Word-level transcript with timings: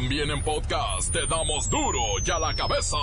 También 0.00 0.30
en 0.30 0.40
podcast 0.44 1.12
te 1.12 1.26
damos 1.26 1.68
duro 1.68 1.98
y 2.24 2.30
a 2.30 2.38
la 2.38 2.54
cabeza. 2.54 2.96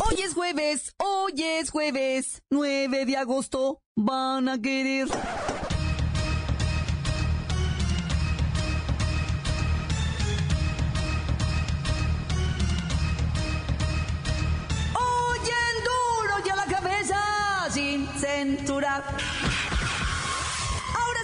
Hoy 0.00 0.20
es 0.20 0.34
jueves, 0.34 0.96
hoy 0.96 1.32
es 1.36 1.70
jueves, 1.70 2.42
9 2.50 3.06
de 3.06 3.16
agosto. 3.16 3.82
Van 3.94 4.48
a 4.48 4.60
querer. 4.60 5.06
Oyen 14.96 15.76
duro 15.84 16.34
y 16.44 16.50
a 16.50 16.56
la 16.56 16.64
cabeza, 16.64 17.68
sin 17.70 18.08
censura. 18.18 19.04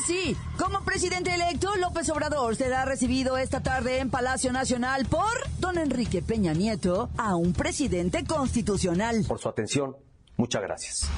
Sí, 0.06 0.36
como 0.56 0.82
presidente 0.82 1.34
electo, 1.34 1.74
López 1.74 2.08
Obrador 2.10 2.54
será 2.54 2.84
recibido 2.84 3.36
esta 3.38 3.60
tarde 3.60 3.98
en 3.98 4.08
Palacio 4.08 4.52
Nacional 4.52 5.04
por 5.06 5.26
don 5.58 5.78
Enrique 5.78 6.22
Peña 6.22 6.52
Nieto, 6.52 7.10
a 7.18 7.34
un 7.34 7.52
presidente 7.52 8.24
constitucional. 8.24 9.24
Por 9.26 9.40
su 9.40 9.48
atención, 9.48 9.96
muchas 10.36 10.62
gracias. 10.62 11.08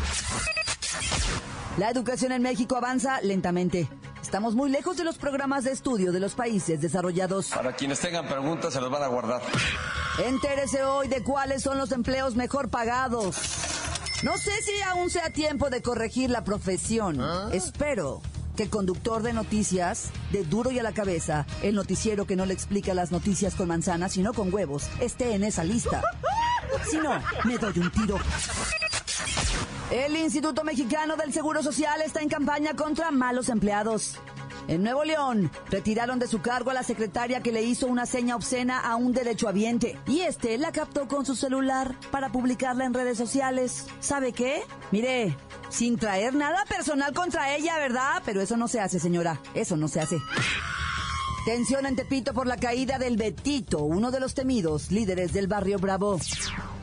La 1.76 1.90
educación 1.90 2.32
en 2.32 2.40
México 2.40 2.76
avanza 2.76 3.20
lentamente. 3.20 3.86
Estamos 4.22 4.54
muy 4.54 4.70
lejos 4.70 4.96
de 4.96 5.04
los 5.04 5.18
programas 5.18 5.64
de 5.64 5.72
estudio 5.72 6.10
de 6.10 6.20
los 6.20 6.34
países 6.34 6.80
desarrollados. 6.80 7.50
Para 7.50 7.76
quienes 7.76 8.00
tengan 8.00 8.26
preguntas, 8.26 8.72
se 8.72 8.80
los 8.80 8.90
van 8.90 9.02
a 9.02 9.08
guardar. 9.08 9.42
Entérese 10.24 10.82
hoy 10.82 11.08
de 11.08 11.22
cuáles 11.22 11.62
son 11.62 11.76
los 11.76 11.92
empleos 11.92 12.36
mejor 12.36 12.70
pagados. 12.70 13.36
No 14.22 14.38
sé 14.38 14.62
si 14.62 14.80
aún 14.80 15.10
sea 15.10 15.30
tiempo 15.30 15.68
de 15.68 15.82
corregir 15.82 16.30
la 16.30 16.42
profesión. 16.42 17.20
Espero 17.52 18.22
que 18.58 18.64
el 18.64 18.70
conductor 18.70 19.22
de 19.22 19.32
noticias, 19.32 20.10
de 20.32 20.42
duro 20.42 20.72
y 20.72 20.80
a 20.80 20.82
la 20.82 20.90
cabeza, 20.90 21.46
el 21.62 21.76
noticiero 21.76 22.26
que 22.26 22.34
no 22.34 22.44
le 22.44 22.54
explica 22.54 22.92
las 22.92 23.12
noticias 23.12 23.54
con 23.54 23.68
manzanas, 23.68 24.14
sino 24.14 24.32
con 24.34 24.52
huevos, 24.52 24.88
esté 25.00 25.32
en 25.36 25.44
esa 25.44 25.62
lista. 25.62 26.02
Si 26.90 26.96
no, 26.96 27.22
me 27.44 27.56
doy 27.56 27.78
un 27.78 27.92
tiro. 27.92 28.18
El 29.92 30.16
Instituto 30.16 30.64
Mexicano 30.64 31.16
del 31.16 31.32
Seguro 31.32 31.62
Social 31.62 32.02
está 32.04 32.20
en 32.20 32.28
campaña 32.28 32.74
contra 32.74 33.12
malos 33.12 33.48
empleados. 33.48 34.16
En 34.66 34.82
Nuevo 34.82 35.04
León, 35.04 35.52
retiraron 35.70 36.18
de 36.18 36.26
su 36.26 36.42
cargo 36.42 36.72
a 36.72 36.74
la 36.74 36.82
secretaria 36.82 37.40
que 37.40 37.52
le 37.52 37.62
hizo 37.62 37.86
una 37.86 38.06
seña 38.06 38.34
obscena 38.34 38.80
a 38.80 38.96
un 38.96 39.12
derechohabiente. 39.12 39.96
Y 40.06 40.20
este 40.22 40.58
la 40.58 40.72
captó 40.72 41.06
con 41.06 41.24
su 41.24 41.36
celular 41.36 41.94
para 42.10 42.32
publicarla 42.32 42.84
en 42.84 42.92
redes 42.92 43.16
sociales. 43.16 43.86
¿Sabe 44.00 44.32
qué? 44.32 44.62
Mire, 44.90 45.36
sin 45.70 45.96
traer 45.96 46.34
nada 46.34 46.64
personal 46.66 47.12
contra 47.12 47.54
ella, 47.54 47.78
¿verdad? 47.78 48.22
Pero 48.24 48.40
eso 48.40 48.56
no 48.56 48.68
se 48.68 48.80
hace, 48.80 48.98
señora. 48.98 49.40
Eso 49.54 49.76
no 49.76 49.88
se 49.88 50.00
hace. 50.00 50.18
Tensión 51.44 51.86
en 51.86 51.96
Tepito 51.96 52.34
por 52.34 52.46
la 52.46 52.58
caída 52.58 52.98
del 52.98 53.16
Betito, 53.16 53.82
uno 53.82 54.10
de 54.10 54.20
los 54.20 54.34
temidos 54.34 54.90
líderes 54.90 55.32
del 55.32 55.46
barrio 55.46 55.78
Bravo. 55.78 56.18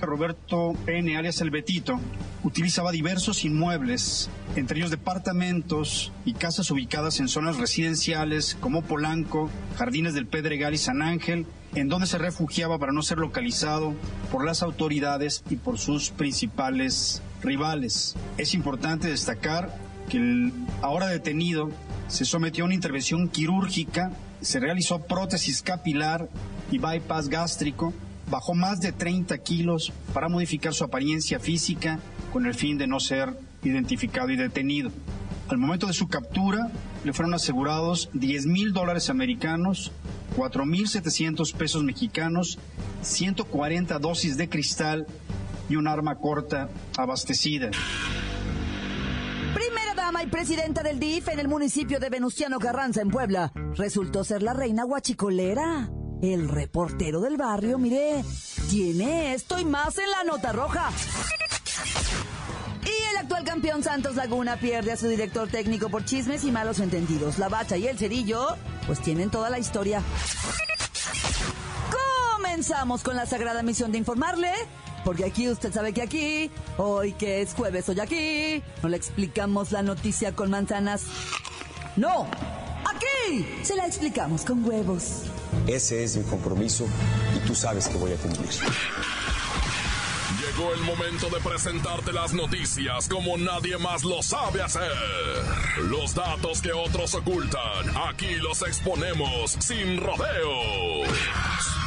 Roberto 0.02 0.74
N. 0.88 1.18
alias 1.18 1.40
El 1.42 1.52
Betito, 1.52 2.00
utilizaba 2.44 2.92
diversos 2.92 3.46
inmuebles, 3.46 4.30
entre 4.56 4.80
ellos 4.80 4.92
departamentos 4.92 6.12
y 6.26 6.34
casas 6.34 6.72
ubicadas 6.72 7.20
en 7.20 7.28
zonas 7.28 7.58
residenciales 7.58 8.58
como 8.60 8.82
Polanco, 8.82 9.50
Jardines 9.78 10.14
del 10.14 10.28
Pedregal 10.28 10.74
y 10.74 10.78
San 10.78 11.02
Ángel, 11.02 11.46
en 11.76 11.90
donde 11.90 12.08
se 12.08 12.18
refugiaba 12.18 12.80
para 12.80 12.92
no 12.92 13.02
ser 13.04 13.20
localizado 13.20 13.94
por 14.32 14.46
las 14.46 14.64
autoridades 14.64 15.44
y 15.50 15.58
por 15.58 15.78
sus 15.78 16.10
principales 16.10 17.22
rivales. 17.46 18.16
Es 18.38 18.54
importante 18.54 19.08
destacar 19.08 19.74
que 20.10 20.18
el 20.18 20.54
ahora 20.82 21.08
detenido 21.08 21.70
se 22.08 22.26
sometió 22.26 22.64
a 22.64 22.66
una 22.66 22.76
intervención 22.76 23.30
quirúrgica, 23.30 24.12
se 24.42 24.60
realizó 24.60 25.00
prótesis 25.00 25.62
capilar 25.62 26.30
y 26.72 26.78
bypass 26.78 27.30
gástrico, 27.30 27.94
bajó 28.30 28.54
más 28.54 28.80
de 28.80 28.92
30 28.92 29.38
kilos 29.40 29.94
para 30.14 30.30
modificar 30.30 30.74
su 30.74 30.84
apariencia 30.84 31.40
física 31.40 32.00
con 32.34 32.46
el 32.46 32.54
fin 32.54 32.78
de 32.78 32.88
no 32.88 33.00
ser 33.00 33.38
identificado 33.64 34.30
y 34.30 34.36
detenido. 34.36 34.92
Al 35.48 35.58
momento 35.58 35.88
de 35.88 35.94
su 35.94 36.08
captura, 36.08 36.72
le 37.04 37.14
fueron 37.14 37.36
asegurados 37.36 38.10
10 38.14 38.48
mil 38.48 38.74
dólares 38.74 39.10
americanos, 39.10 39.92
4 40.36 40.66
mil 40.66 40.88
700 40.88 41.54
pesos 41.54 41.84
mexicanos, 41.84 42.58
140 43.04 44.00
dosis 44.00 44.38
de 44.38 44.50
cristal 44.50 45.06
y 45.70 45.76
un 45.76 45.88
arma 45.88 46.18
corta 46.20 46.70
abastecida. 46.98 47.72
Primera 49.54 49.94
dama 49.96 50.22
y 50.24 50.28
presidenta 50.28 50.84
del 50.84 51.00
DIF 51.00 51.30
en 51.30 51.40
el 51.40 51.48
municipio 51.48 52.00
de 52.00 52.10
Venustiano 52.10 52.60
Carranza, 52.60 53.02
en 53.02 53.10
Puebla, 53.10 53.52
resultó 53.76 54.24
ser 54.24 54.44
la 54.44 54.54
reina 54.54 54.84
guachicolera. 54.84 55.90
El 56.22 56.50
reportero 56.50 57.22
del 57.22 57.38
barrio, 57.38 57.78
mire, 57.78 58.24
tiene 58.70 59.34
esto 59.34 59.60
y 59.60 59.66
más 59.66 59.98
en 59.98 60.10
la 60.10 60.24
nota 60.24 60.52
roja. 60.52 60.90
Y 62.84 63.12
el 63.12 63.18
actual 63.18 63.44
campeón 63.44 63.84
Santos 63.84 64.16
Laguna 64.16 64.58
pierde 64.58 64.92
a 64.92 64.98
su 64.98 65.08
director 65.08 65.48
técnico 65.48 65.90
por 65.90 66.06
chismes 66.06 66.44
y 66.44 66.52
malos 66.52 66.80
entendidos. 66.80 67.40
La 67.40 67.50
Bacha 67.50 67.78
y 67.78 67.88
el 67.88 67.98
Cerillo, 67.98 68.58
pues 68.86 69.02
tienen 69.02 69.30
toda 69.30 69.50
la 69.50 69.60
historia. 69.60 70.02
Comenzamos 72.38 73.04
con 73.04 73.16
la 73.16 73.26
sagrada 73.26 73.64
misión 73.64 73.92
de 73.92 73.98
informarle, 73.98 74.52
porque 75.06 75.24
aquí 75.24 75.48
usted 75.48 75.72
sabe 75.72 75.94
que 75.94 76.02
aquí, 76.02 76.52
hoy 76.78 77.14
que 77.14 77.42
es 77.42 77.54
jueves, 77.54 77.88
hoy 77.88 78.00
aquí, 78.00 78.64
no 78.82 78.90
le 78.90 78.98
explicamos 78.98 79.72
la 79.72 79.84
noticia 79.84 80.36
con 80.36 80.50
manzanas. 80.50 81.04
No, 81.96 82.28
aquí 82.84 83.48
se 83.64 83.76
la 83.76 83.86
explicamos 83.86 84.44
con 84.44 84.66
huevos. 84.66 85.22
Ese 85.68 86.04
es 86.04 86.18
mi 86.18 86.24
compromiso 86.24 86.88
y 87.36 87.48
tú 87.48 87.54
sabes 87.54 87.88
que 87.88 87.98
voy 87.98 88.14
a 88.14 88.16
cumplir. 88.16 88.50
Llegó 90.40 90.74
el 90.74 90.82
momento 90.82 91.30
de 91.30 91.40
presentarte 91.40 92.12
las 92.12 92.34
noticias 92.34 93.08
como 93.08 93.38
nadie 93.38 93.78
más 93.78 94.04
lo 94.04 94.24
sabe 94.24 94.64
hacer. 94.64 94.92
Los 95.88 96.16
datos 96.16 96.62
que 96.62 96.74
otros 96.74 97.14
ocultan, 97.14 97.96
aquí 98.10 98.36
los 98.42 98.64
exponemos 98.64 99.56
sin 99.60 100.02
rodeos. 100.02 101.85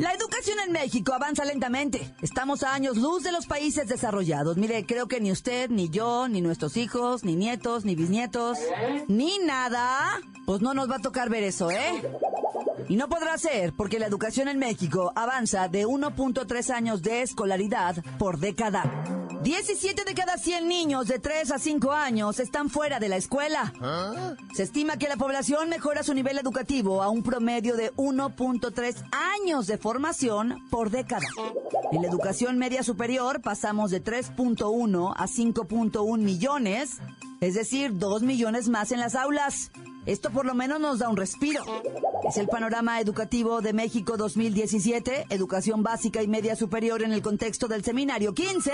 La 0.00 0.14
educación 0.14 0.56
en 0.64 0.72
México 0.72 1.12
avanza 1.12 1.44
lentamente. 1.44 2.14
Estamos 2.22 2.62
a 2.62 2.72
años 2.72 2.96
luz 2.96 3.22
de 3.22 3.32
los 3.32 3.44
países 3.44 3.86
desarrollados. 3.86 4.56
Mire, 4.56 4.86
creo 4.86 5.08
que 5.08 5.20
ni 5.20 5.30
usted, 5.30 5.68
ni 5.68 5.90
yo, 5.90 6.26
ni 6.26 6.40
nuestros 6.40 6.78
hijos, 6.78 7.22
ni 7.22 7.36
nietos, 7.36 7.84
ni 7.84 7.94
bisnietos, 7.94 8.56
ni 9.08 9.38
nada, 9.40 10.18
pues 10.46 10.62
no 10.62 10.72
nos 10.72 10.90
va 10.90 10.96
a 10.96 11.00
tocar 11.00 11.28
ver 11.28 11.44
eso, 11.44 11.70
¿eh? 11.70 12.02
Y 12.88 12.96
no 12.96 13.10
podrá 13.10 13.36
ser 13.36 13.74
porque 13.74 13.98
la 13.98 14.06
educación 14.06 14.48
en 14.48 14.58
México 14.58 15.12
avanza 15.14 15.68
de 15.68 15.86
1.3 15.86 16.70
años 16.70 17.02
de 17.02 17.20
escolaridad 17.20 18.02
por 18.18 18.38
década. 18.38 19.19
17 19.42 20.04
de 20.04 20.14
cada 20.14 20.36
100 20.36 20.68
niños 20.68 21.06
de 21.06 21.18
3 21.18 21.52
a 21.52 21.58
5 21.58 21.92
años 21.92 22.38
están 22.38 22.68
fuera 22.68 23.00
de 23.00 23.08
la 23.08 23.16
escuela. 23.16 23.72
Se 24.54 24.64
estima 24.64 24.98
que 24.98 25.08
la 25.08 25.16
población 25.16 25.70
mejora 25.70 26.02
su 26.02 26.12
nivel 26.12 26.36
educativo 26.36 27.02
a 27.02 27.08
un 27.08 27.22
promedio 27.22 27.74
de 27.74 27.90
1.3 27.94 28.96
años 29.12 29.66
de 29.66 29.78
formación 29.78 30.62
por 30.68 30.90
década. 30.90 31.26
En 31.90 32.02
la 32.02 32.08
educación 32.08 32.58
media 32.58 32.82
superior 32.82 33.40
pasamos 33.40 33.90
de 33.90 34.04
3.1 34.04 35.14
a 35.16 35.26
5.1 35.26 36.18
millones, 36.18 36.98
es 37.40 37.54
decir, 37.54 37.96
2 37.96 38.22
millones 38.22 38.68
más 38.68 38.92
en 38.92 39.00
las 39.00 39.14
aulas. 39.14 39.70
Esto 40.04 40.30
por 40.30 40.44
lo 40.44 40.54
menos 40.54 40.80
nos 40.80 40.98
da 40.98 41.08
un 41.08 41.16
respiro. 41.16 41.64
Es 42.28 42.36
el 42.36 42.48
panorama 42.48 43.00
educativo 43.00 43.62
de 43.62 43.72
México 43.72 44.18
2017, 44.18 45.26
educación 45.30 45.82
básica 45.82 46.22
y 46.22 46.28
media 46.28 46.56
superior 46.56 47.02
en 47.02 47.12
el 47.12 47.22
contexto 47.22 47.68
del 47.68 47.82
seminario 47.82 48.34
15 48.34 48.72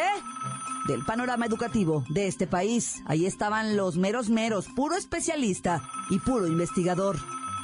del 0.87 1.05
panorama 1.05 1.47
educativo 1.47 2.05
de 2.09 2.27
este 2.27 2.47
país. 2.47 3.03
Ahí 3.07 3.27
estaban 3.27 3.77
los 3.77 3.97
meros 3.97 4.29
meros, 4.29 4.67
puro 4.75 4.97
especialista 4.97 5.83
y 6.11 6.19
puro 6.19 6.47
investigador. 6.47 7.17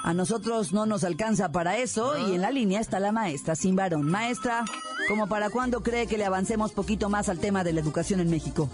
A 0.05 0.15
nosotros 0.15 0.73
no 0.73 0.85
nos 0.85 1.05
alcanza 1.05 1.53
para 1.53 1.79
eso 1.79 2.19
y 2.19 2.35
en 2.35 2.41
la 2.41 2.51
línea 2.51 2.81
está 2.81 2.99
la 2.99 3.13
maestra 3.13 3.55
sin 3.55 3.77
varón. 3.77 4.11
Maestra, 4.11 4.65
¿como 5.09 5.29
para 5.29 5.49
cuándo 5.49 5.83
cree 5.83 6.09
que 6.09 6.19
le 6.19 6.25
avancemos 6.25 6.73
poquito 6.73 7.09
más 7.09 7.29
al 7.29 7.39
tema 7.39 7.63
de 7.63 7.73
la 7.73 7.81
educación 7.81 8.19
en 8.19 8.29
México? 8.29 8.69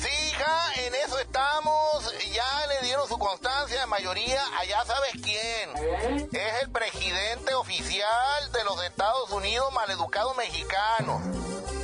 Sí, 0.00 0.23
su 3.14 3.18
constancia 3.20 3.80
de 3.80 3.86
mayoría 3.86 4.42
a 4.58 4.64
ya 4.64 4.84
sabes 4.84 5.12
quién. 5.22 6.26
Es 6.32 6.62
el 6.62 6.70
presidente 6.70 7.54
oficial 7.54 8.52
de 8.52 8.64
los 8.64 8.82
Estados 8.84 9.30
Unidos 9.30 9.72
maleducado 9.72 10.34
mexicano. 10.34 11.20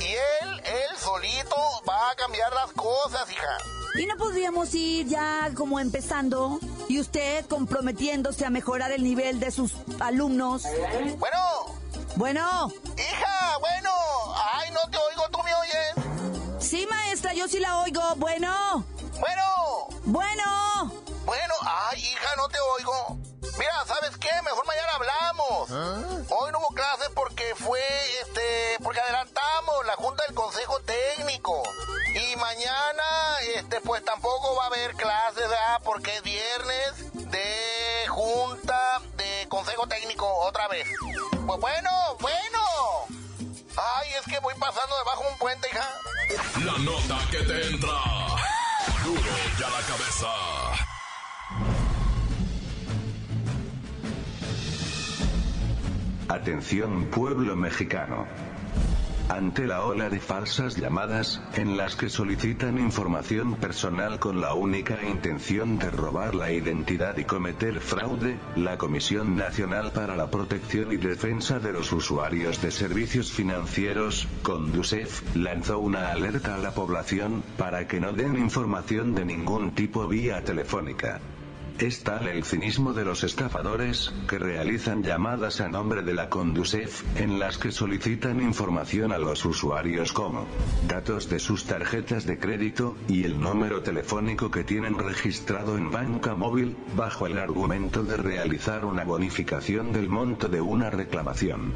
Y 0.01 0.05
él 0.07 0.61
él 0.65 0.97
solito 0.97 1.55
va 1.87 2.09
a 2.11 2.15
cambiar 2.15 2.51
las 2.53 2.71
cosas, 2.73 3.31
hija. 3.31 3.57
¿Y 3.95 4.05
no 4.07 4.17
podríamos 4.17 4.73
ir 4.73 5.07
ya 5.07 5.49
como 5.55 5.79
empezando? 5.79 6.59
Y 6.89 6.99
usted 6.99 7.45
comprometiéndose 7.45 8.45
a 8.45 8.49
mejorar 8.49 8.91
el 8.91 9.03
nivel 9.03 9.39
de 9.39 9.51
sus 9.51 9.71
alumnos. 10.01 10.63
Bueno, 11.17 11.37
Bueno, 12.17 12.71
hija, 12.97 13.57
bueno. 13.59 13.89
Ay, 14.53 14.71
no 14.71 14.81
te 14.89 14.97
oigo, 14.97 15.29
¿tú 15.31 15.39
me 15.43 15.53
oyes? 15.55 16.59
sí, 16.59 16.85
maestra, 16.89 17.33
yo 17.33 17.47
sí 17.47 17.59
la 17.59 17.79
oigo. 17.79 18.01
Bueno, 18.17 18.85
Bueno, 19.19 19.87
bueno. 20.05 20.80
Ay, 21.73 21.99
hija, 21.99 22.35
no 22.35 22.49
te 22.49 22.59
oigo. 22.59 23.17
Mira, 23.57 23.85
¿sabes 23.85 24.17
qué? 24.17 24.29
Mejor 24.43 24.65
mañana 24.65 24.91
hablamos. 24.95 25.71
Hoy 26.29 26.51
no 26.51 26.59
hubo 26.59 26.69
clases 26.73 27.09
porque 27.15 27.55
fue, 27.55 27.81
este, 28.21 28.77
porque 28.83 28.99
adelantamos 28.99 29.85
la 29.85 29.95
junta 29.95 30.23
del 30.25 30.35
consejo 30.35 30.81
técnico. 30.81 31.63
Y 32.13 32.35
mañana, 32.35 33.39
este, 33.55 33.79
pues 33.81 34.03
tampoco 34.03 34.53
va 34.57 34.65
a 34.65 34.67
haber 34.67 34.95
clases, 34.95 35.47
¿verdad? 35.47 35.81
Porque 35.85 36.17
es 36.17 36.23
viernes 36.23 37.31
de 37.31 38.05
junta 38.09 39.01
de 39.15 39.47
consejo 39.47 39.87
técnico 39.87 40.27
otra 40.39 40.67
vez. 40.67 40.87
Pues 41.47 41.59
bueno, 41.59 41.89
bueno. 42.19 42.59
Ay, 43.77 44.09
es 44.19 44.25
que 44.25 44.39
voy 44.39 44.55
pasando 44.55 44.97
debajo 44.97 45.23
de 45.23 45.29
un 45.29 45.37
puente, 45.37 45.69
hija. 45.69 45.89
La 46.65 46.77
nota 46.79 47.17
que 47.31 47.37
te 47.37 47.67
entra. 47.67 47.97
Duro 49.05 49.31
ya 49.57 49.69
la 49.69 49.81
cabeza. 49.87 50.90
Atención 56.31 57.07
pueblo 57.07 57.57
mexicano. 57.57 58.25
Ante 59.27 59.67
la 59.67 59.83
ola 59.83 60.09
de 60.09 60.21
falsas 60.21 60.77
llamadas, 60.77 61.41
en 61.55 61.75
las 61.75 61.97
que 61.97 62.07
solicitan 62.07 62.77
información 62.79 63.55
personal 63.55 64.17
con 64.17 64.39
la 64.39 64.53
única 64.53 64.97
intención 65.03 65.77
de 65.77 65.91
robar 65.91 66.33
la 66.33 66.53
identidad 66.53 67.17
y 67.17 67.25
cometer 67.25 67.81
fraude, 67.81 68.39
la 68.55 68.77
Comisión 68.77 69.35
Nacional 69.35 69.91
para 69.91 70.15
la 70.15 70.31
Protección 70.31 70.93
y 70.93 70.95
Defensa 70.95 71.59
de 71.59 71.73
los 71.73 71.91
Usuarios 71.91 72.61
de 72.61 72.71
Servicios 72.71 73.33
Financieros, 73.33 74.25
Conducef, 74.41 75.35
lanzó 75.35 75.79
una 75.79 76.13
alerta 76.13 76.55
a 76.55 76.59
la 76.59 76.71
población, 76.71 77.43
para 77.57 77.89
que 77.89 77.99
no 77.99 78.13
den 78.13 78.37
información 78.37 79.15
de 79.15 79.25
ningún 79.25 79.75
tipo 79.75 80.07
vía 80.07 80.41
telefónica. 80.45 81.19
Es 81.79 82.03
tal 82.03 82.27
el 82.27 82.43
cinismo 82.43 82.93
de 82.93 83.03
los 83.03 83.23
estafadores, 83.23 84.13
que 84.27 84.37
realizan 84.37 85.01
llamadas 85.03 85.61
a 85.61 85.67
nombre 85.67 86.03
de 86.03 86.13
la 86.13 86.29
Conducef, 86.29 87.03
en 87.17 87.39
las 87.39 87.57
que 87.57 87.71
solicitan 87.71 88.41
información 88.41 89.11
a 89.11 89.17
los 89.17 89.43
usuarios 89.45 90.13
como 90.13 90.45
datos 90.87 91.27
de 91.29 91.39
sus 91.39 91.65
tarjetas 91.65 92.25
de 92.25 92.37
crédito, 92.37 92.95
y 93.07 93.23
el 93.23 93.39
número 93.39 93.81
telefónico 93.81 94.51
que 94.51 94.63
tienen 94.63 94.97
registrado 94.97 95.75
en 95.77 95.89
banca 95.89 96.35
móvil, 96.35 96.75
bajo 96.95 97.25
el 97.25 97.39
argumento 97.39 98.03
de 98.03 98.17
realizar 98.17 98.85
una 98.85 99.03
bonificación 99.03 99.91
del 99.91 100.07
monto 100.07 100.47
de 100.47 100.61
una 100.61 100.91
reclamación. 100.91 101.73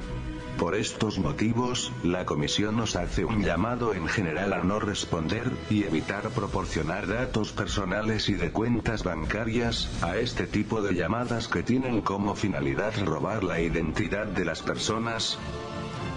Por 0.57 0.75
estos 0.75 1.19
motivos, 1.19 1.91
la 2.01 2.25
comisión 2.25 2.77
nos 2.77 2.95
hace 2.95 3.25
un 3.25 3.43
llamado 3.43 3.93
en 3.93 4.07
general 4.07 4.53
a 4.53 4.63
no 4.63 4.79
responder, 4.79 5.51
y 5.69 5.83
evitar 5.83 6.29
proporcionar 6.29 7.07
datos 7.07 7.51
personales 7.51 8.29
y 8.29 8.35
de 8.35 8.51
cuentas 8.51 9.03
bancarias, 9.03 9.89
a 10.01 10.15
este 10.15 10.47
tipo 10.47 10.81
de 10.81 10.95
llamadas 10.95 11.49
que 11.49 11.61
tienen 11.61 12.01
como 12.01 12.35
finalidad 12.35 12.93
robar 13.03 13.43
la 13.43 13.59
identidad 13.59 14.27
de 14.27 14.45
las 14.45 14.61
personas. 14.61 15.37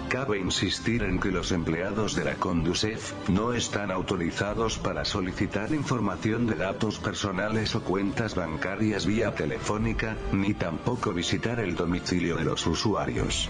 Cabe 0.07 0.39
insistir 0.39 1.03
en 1.03 1.19
que 1.19 1.31
los 1.31 1.51
empleados 1.51 2.15
de 2.15 2.23
la 2.23 2.35
Conducef 2.35 3.13
no 3.27 3.53
están 3.53 3.91
autorizados 3.91 4.79
para 4.79 5.03
solicitar 5.05 5.71
información 5.73 6.47
de 6.47 6.55
datos 6.55 6.97
personales 6.97 7.75
o 7.75 7.83
cuentas 7.83 8.35
bancarias 8.35 9.05
vía 9.05 9.35
telefónica, 9.35 10.15
ni 10.31 10.53
tampoco 10.53 11.13
visitar 11.13 11.59
el 11.59 11.75
domicilio 11.75 12.37
de 12.37 12.45
los 12.45 12.65
usuarios. 12.65 13.49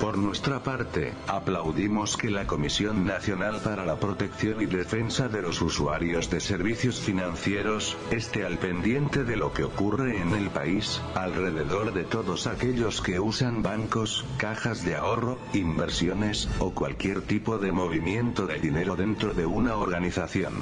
Por 0.00 0.18
nuestra 0.18 0.62
parte, 0.62 1.12
aplaudimos 1.28 2.16
que 2.16 2.30
la 2.30 2.46
Comisión 2.46 3.06
Nacional 3.06 3.60
para 3.62 3.86
la 3.86 3.96
Protección 3.96 4.60
y 4.60 4.66
Defensa 4.66 5.28
de 5.28 5.40
los 5.40 5.62
Usuarios 5.62 6.28
de 6.30 6.40
Servicios 6.40 7.00
Financieros 7.00 7.96
esté 8.10 8.44
al 8.44 8.58
pendiente 8.58 9.24
de 9.24 9.36
lo 9.36 9.52
que 9.52 9.64
ocurre 9.64 10.20
en 10.20 10.32
el 10.32 10.50
país, 10.50 11.00
alrededor 11.14 11.94
de 11.94 12.04
todos 12.04 12.46
aquellos 12.46 13.00
que 13.00 13.20
usan 13.20 13.62
bancos, 13.62 14.24
cajas 14.36 14.84
de 14.84 14.96
ahorro, 14.96 15.38
inversiones 15.52 16.48
o 16.58 16.72
cualquier 16.72 17.22
tipo 17.22 17.58
de 17.58 17.72
movimiento 17.72 18.46
de 18.46 18.58
dinero 18.58 18.96
dentro 18.96 19.32
de 19.32 19.46
una 19.46 19.76
organización. 19.76 20.54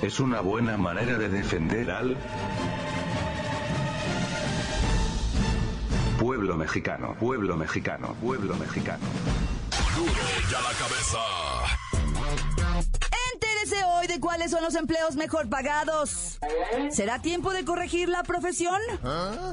Es 0.00 0.20
una 0.20 0.40
buena 0.40 0.76
manera 0.78 1.18
de 1.18 1.28
defender 1.28 1.90
al 1.90 2.16
pueblo 6.30 6.56
mexicano, 6.56 7.16
pueblo 7.18 7.56
mexicano, 7.56 8.14
pueblo 8.22 8.54
mexicano. 8.54 9.04
Ya 10.48 10.60
la 10.60 10.72
cabeza. 10.78 11.18
Hoy 13.86 14.06
de 14.06 14.20
cuáles 14.20 14.50
son 14.50 14.62
los 14.62 14.74
empleos 14.74 15.16
mejor 15.16 15.48
pagados. 15.48 16.38
¿Será 16.90 17.20
tiempo 17.20 17.52
de 17.52 17.64
corregir 17.64 18.08
la 18.08 18.22
profesión? 18.22 18.78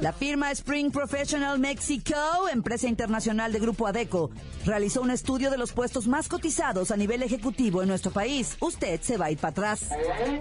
La 0.00 0.12
firma 0.12 0.50
Spring 0.50 0.90
Professional 0.90 1.58
Mexico, 1.58 2.14
empresa 2.50 2.88
internacional 2.88 3.52
de 3.52 3.58
Grupo 3.58 3.86
Adeco, 3.86 4.30
realizó 4.64 5.02
un 5.02 5.10
estudio 5.10 5.50
de 5.50 5.58
los 5.58 5.72
puestos 5.72 6.06
más 6.06 6.28
cotizados 6.28 6.90
a 6.90 6.96
nivel 6.96 7.22
ejecutivo 7.22 7.82
en 7.82 7.88
nuestro 7.88 8.10
país. 8.10 8.56
Usted 8.60 9.00
se 9.02 9.16
va 9.16 9.26
a 9.26 9.30
ir 9.30 9.38
para 9.38 9.50
atrás. 9.50 9.90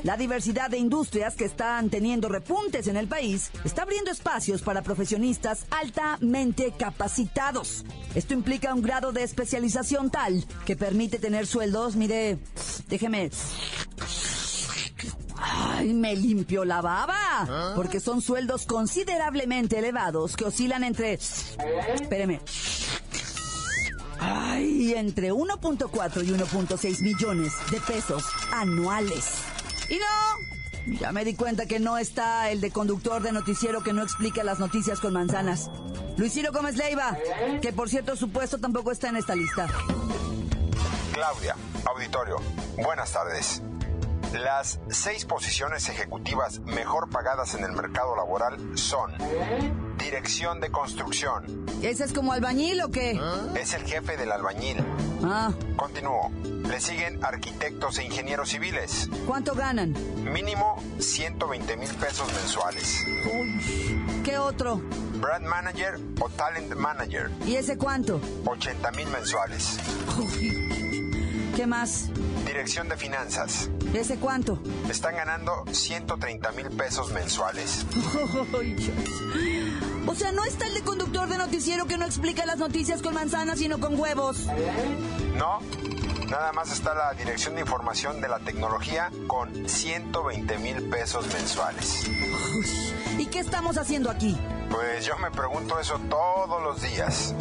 La 0.03 0.17
diversidad 0.17 0.69
de 0.69 0.77
industrias 0.77 1.35
que 1.35 1.45
están 1.45 1.89
teniendo 1.89 2.29
repuntes 2.29 2.87
en 2.87 2.97
el 2.97 3.07
país 3.07 3.51
está 3.65 3.83
abriendo 3.83 4.11
espacios 4.11 4.61
para 4.61 4.81
profesionistas 4.81 5.65
altamente 5.69 6.73
capacitados. 6.77 7.85
Esto 8.15 8.33
implica 8.33 8.73
un 8.73 8.81
grado 8.81 9.11
de 9.11 9.23
especialización 9.23 10.09
tal 10.09 10.45
que 10.65 10.75
permite 10.75 11.19
tener 11.19 11.45
sueldos, 11.45 11.95
mire, 11.95 12.39
déjeme 12.87 13.29
Ay, 15.39 15.93
me 15.93 16.15
limpio 16.15 16.65
la 16.65 16.81
baba. 16.81 17.73
Porque 17.75 17.99
son 17.99 18.21
sueldos 18.21 18.65
considerablemente 18.65 19.79
elevados 19.79 20.35
que 20.35 20.45
oscilan 20.45 20.83
entre. 20.83 21.13
Espéreme. 21.13 22.41
Ay, 24.19 24.93
entre 24.95 25.31
1.4 25.31 26.25
y 26.25 26.31
1.6 26.31 27.01
millones 27.01 27.53
de 27.71 27.79
pesos 27.81 28.23
anuales. 28.51 29.25
Y 29.89 29.97
no. 29.97 30.97
Ya 30.99 31.11
me 31.11 31.25
di 31.25 31.35
cuenta 31.35 31.65
que 31.65 31.79
no 31.79 31.97
está 31.97 32.49
el 32.49 32.61
de 32.61 32.71
conductor 32.71 33.21
de 33.21 33.31
noticiero 33.31 33.83
que 33.83 33.93
no 33.93 34.03
explica 34.03 34.43
las 34.43 34.59
noticias 34.59 34.99
con 34.99 35.13
manzanas. 35.13 35.69
Luis 36.15 36.33
Ciro 36.33 36.51
Gómez 36.51 36.77
Leiva, 36.77 37.17
que 37.61 37.73
por 37.73 37.89
cierto 37.89 38.15
su 38.15 38.29
puesto 38.29 38.57
tampoco 38.57 38.91
está 38.91 39.09
en 39.09 39.17
esta 39.17 39.35
lista. 39.35 39.67
Claudia, 41.13 41.55
auditorio, 41.85 42.37
buenas 42.77 43.11
tardes. 43.11 43.61
Las 44.33 44.79
seis 44.89 45.25
posiciones 45.25 45.87
ejecutivas 45.89 46.59
mejor 46.59 47.09
pagadas 47.09 47.53
en 47.55 47.63
el 47.63 47.71
mercado 47.71 48.15
laboral 48.15 48.77
son 48.77 49.11
Dirección 49.97 50.59
de 50.59 50.69
Construcción. 50.69 51.65
¿Ese 51.81 52.03
es 52.03 52.13
como 52.13 52.33
albañil 52.33 52.81
o 52.81 52.89
qué? 52.89 53.19
Es 53.55 53.73
el 53.73 53.83
jefe 53.83 54.17
del 54.17 54.31
albañil. 54.31 54.77
Ah, 55.23 55.51
Continúo. 55.75 56.31
Le 56.43 56.81
siguen 56.81 57.23
arquitectos 57.23 57.97
e 57.99 58.03
ingenieros 58.03 58.49
civiles. 58.49 59.09
¿cuánto 59.25 59.55
ganan? 59.55 59.95
Mínimo 60.23 60.83
120 60.99 61.77
mil 61.77 61.89
pesos 61.95 62.31
mensuales. 62.33 63.05
Uy, 63.33 64.21
¿qué 64.25 64.37
otro? 64.37 64.81
Brand 65.15 65.45
Manager 65.47 65.97
o 66.19 66.29
Talent 66.29 66.75
Manager. 66.75 67.31
¿Y 67.45 67.55
ese 67.55 67.77
cuánto? 67.77 68.19
80 68.45 68.91
mil 68.91 69.07
mensuales. 69.07 69.79
Uy, 70.19 70.66
¿Qué 71.57 71.65
más? 71.65 72.11
Dirección 72.45 72.87
de 72.87 72.95
Finanzas. 72.97 73.67
¿Ese 73.91 74.17
cuánto? 74.19 74.59
Están 74.91 75.15
ganando 75.15 75.65
130 75.71 76.51
mil 76.51 76.69
pesos 76.69 77.11
mensuales. 77.11 77.83
O 80.09 80.15
sea, 80.15 80.31
no 80.31 80.45
está 80.45 80.67
el 80.67 80.73
de 80.75 80.81
conductor 80.83 81.27
de 81.27 81.37
noticiero 81.37 81.85
que 81.85 81.97
no 81.97 82.05
explica 82.05 82.45
las 82.45 82.57
noticias 82.59 83.01
con 83.01 83.13
manzanas, 83.13 83.59
sino 83.59 83.77
con 83.79 83.99
huevos. 83.99 84.45
No, 85.35 85.59
nada 86.29 86.53
más 86.53 86.71
está 86.71 86.93
la 86.93 87.11
Dirección 87.13 87.55
de 87.55 87.61
Información 87.61 88.21
de 88.21 88.29
la 88.29 88.39
Tecnología 88.39 89.11
con 89.27 89.67
120 89.67 90.59
mil 90.59 90.83
pesos 90.89 91.27
mensuales. 91.33 92.09
¿Y 93.17 93.25
qué 93.25 93.39
estamos 93.39 93.77
haciendo 93.77 94.09
aquí? 94.09 94.37
Pues 94.69 95.05
yo 95.05 95.17
me 95.17 95.29
pregunto 95.29 95.77
eso 95.77 95.99
todos 96.09 96.63
los 96.63 96.81
días. 96.81 97.35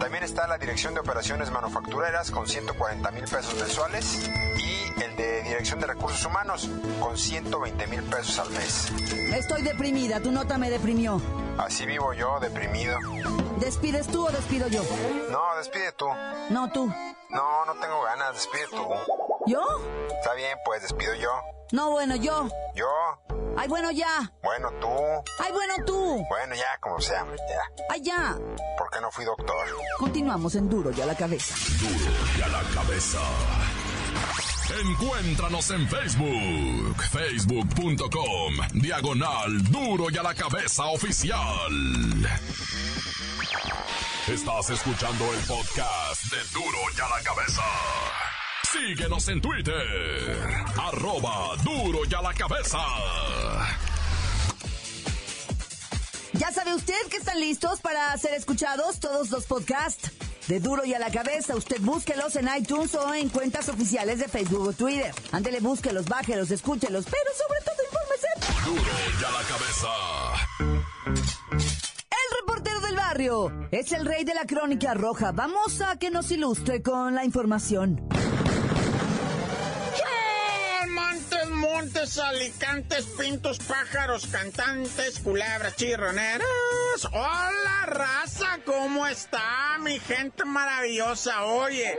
También 0.00 0.24
está 0.24 0.46
la 0.46 0.58
Dirección 0.58 0.94
de 0.94 1.00
Operaciones 1.00 1.50
Manufactureras 1.50 2.30
con 2.30 2.46
140 2.46 3.10
mil 3.12 3.24
pesos 3.24 3.54
mensuales 3.54 4.30
y 4.58 5.02
el 5.02 5.16
de 5.16 5.42
Dirección 5.42 5.80
de 5.80 5.86
Recursos 5.86 6.24
Humanos 6.24 6.68
con 7.00 7.16
120 7.16 7.86
mil 7.86 8.02
pesos 8.02 8.38
al 8.38 8.50
mes. 8.50 8.92
Estoy 9.34 9.62
deprimida, 9.62 10.20
tu 10.20 10.30
nota 10.32 10.58
me 10.58 10.70
deprimió. 10.70 11.20
Así 11.58 11.86
vivo 11.86 12.12
yo, 12.12 12.38
deprimido. 12.40 12.98
¿Despides 13.58 14.06
tú 14.08 14.26
o 14.26 14.30
despido 14.30 14.68
yo? 14.68 14.82
No, 15.30 15.56
despide 15.56 15.92
tú. 15.92 16.06
No, 16.50 16.70
tú. 16.70 16.92
No, 17.30 17.64
no 17.64 17.74
tengo 17.80 18.02
ganas, 18.02 18.34
despide 18.34 18.66
tú. 18.70 18.86
¿Yo? 19.46 19.62
Está 20.08 20.34
bien, 20.34 20.58
pues 20.64 20.82
despido 20.82 21.14
yo. 21.14 21.30
No, 21.72 21.90
bueno, 21.90 22.16
yo. 22.16 22.48
Yo. 22.74 22.86
Ay, 23.56 23.68
bueno, 23.68 23.90
ya. 23.90 24.32
Bueno, 24.42 24.70
tú. 24.80 24.88
Ay, 25.38 25.52
bueno, 25.52 25.74
tú. 25.86 26.24
Bueno, 26.28 26.54
ya, 26.54 26.78
como 26.80 27.00
sea, 27.00 27.24
ya. 27.24 27.84
Ay, 27.90 28.02
ya. 28.02 28.36
¿Por 28.76 28.90
qué 28.90 29.00
no 29.00 29.10
fui 29.10 29.24
doctor? 29.24 29.66
Continuamos 29.98 30.54
en 30.54 30.68
Duro 30.68 30.90
y 30.96 31.00
a 31.00 31.06
la 31.06 31.14
cabeza. 31.14 31.54
Duro 31.80 32.12
y 32.38 32.42
a 32.42 32.48
la 32.48 32.62
cabeza. 32.74 33.20
Encuéntranos 34.82 35.70
en 35.70 35.88
Facebook, 35.88 37.02
facebook.com, 37.12 38.54
diagonal 38.74 39.62
Duro 39.70 40.06
y 40.10 40.18
a 40.18 40.22
la 40.22 40.34
cabeza 40.34 40.86
oficial. 40.86 41.72
Estás 44.26 44.70
escuchando 44.70 45.24
el 45.32 45.40
podcast 45.46 46.24
de 46.24 46.38
Duro 46.52 46.78
y 46.96 47.00
a 47.00 47.08
la 47.08 47.22
cabeza. 47.22 47.62
Síguenos 48.72 49.28
en 49.28 49.40
Twitter, 49.40 50.48
arroba 50.76 51.56
Duro 51.62 52.00
y 52.10 52.14
a 52.14 52.22
la 52.22 52.34
cabeza. 52.34 52.78
Ya 56.32 56.50
sabe 56.52 56.74
usted 56.74 56.94
que 57.08 57.16
están 57.18 57.40
listos 57.40 57.80
para 57.80 58.16
ser 58.18 58.34
escuchados 58.34 58.98
todos 58.98 59.30
los 59.30 59.46
podcasts 59.46 60.10
de 60.48 60.60
Duro 60.60 60.84
y 60.84 60.94
a 60.94 60.98
la 60.98 61.10
Cabeza. 61.10 61.54
Usted 61.56 61.80
búsquelos 61.80 62.36
en 62.36 62.48
iTunes 62.56 62.94
o 62.94 63.14
en 63.14 63.28
cuentas 63.28 63.68
oficiales 63.68 64.18
de 64.18 64.28
Facebook 64.28 64.68
o 64.68 64.72
Twitter. 64.72 65.14
Ándele, 65.32 65.60
búsquelos, 65.60 66.06
bájelos, 66.06 66.50
escúchelos, 66.50 67.06
pero 67.06 67.30
sobre 67.36 67.60
todo 67.64 67.76
infórmese. 67.86 68.28
Duro 68.64 68.92
y 69.20 69.24
a 69.24 69.30
la 69.30 69.42
cabeza. 69.48 69.88
El 72.10 72.38
reportero 72.40 72.80
del 72.80 72.96
barrio 72.96 73.68
es 73.70 73.92
el 73.92 74.04
rey 74.04 74.24
de 74.24 74.34
la 74.34 74.44
crónica 74.44 74.94
roja. 74.94 75.32
Vamos 75.32 75.80
a 75.80 75.98
que 75.98 76.10
nos 76.10 76.30
ilustre 76.30 76.82
con 76.82 77.14
la 77.14 77.24
información. 77.24 78.08
Montes, 81.56 82.18
alicantes, 82.18 83.06
pintos, 83.18 83.58
pájaros, 83.58 84.26
cantantes, 84.26 85.20
culebras, 85.20 85.74
chirroneras. 85.76 86.46
Hola, 87.10 87.86
raza, 87.86 88.58
¿cómo 88.66 89.06
está 89.06 89.78
mi 89.80 89.98
gente 89.98 90.44
maravillosa? 90.44 91.44
Oye, 91.44 91.98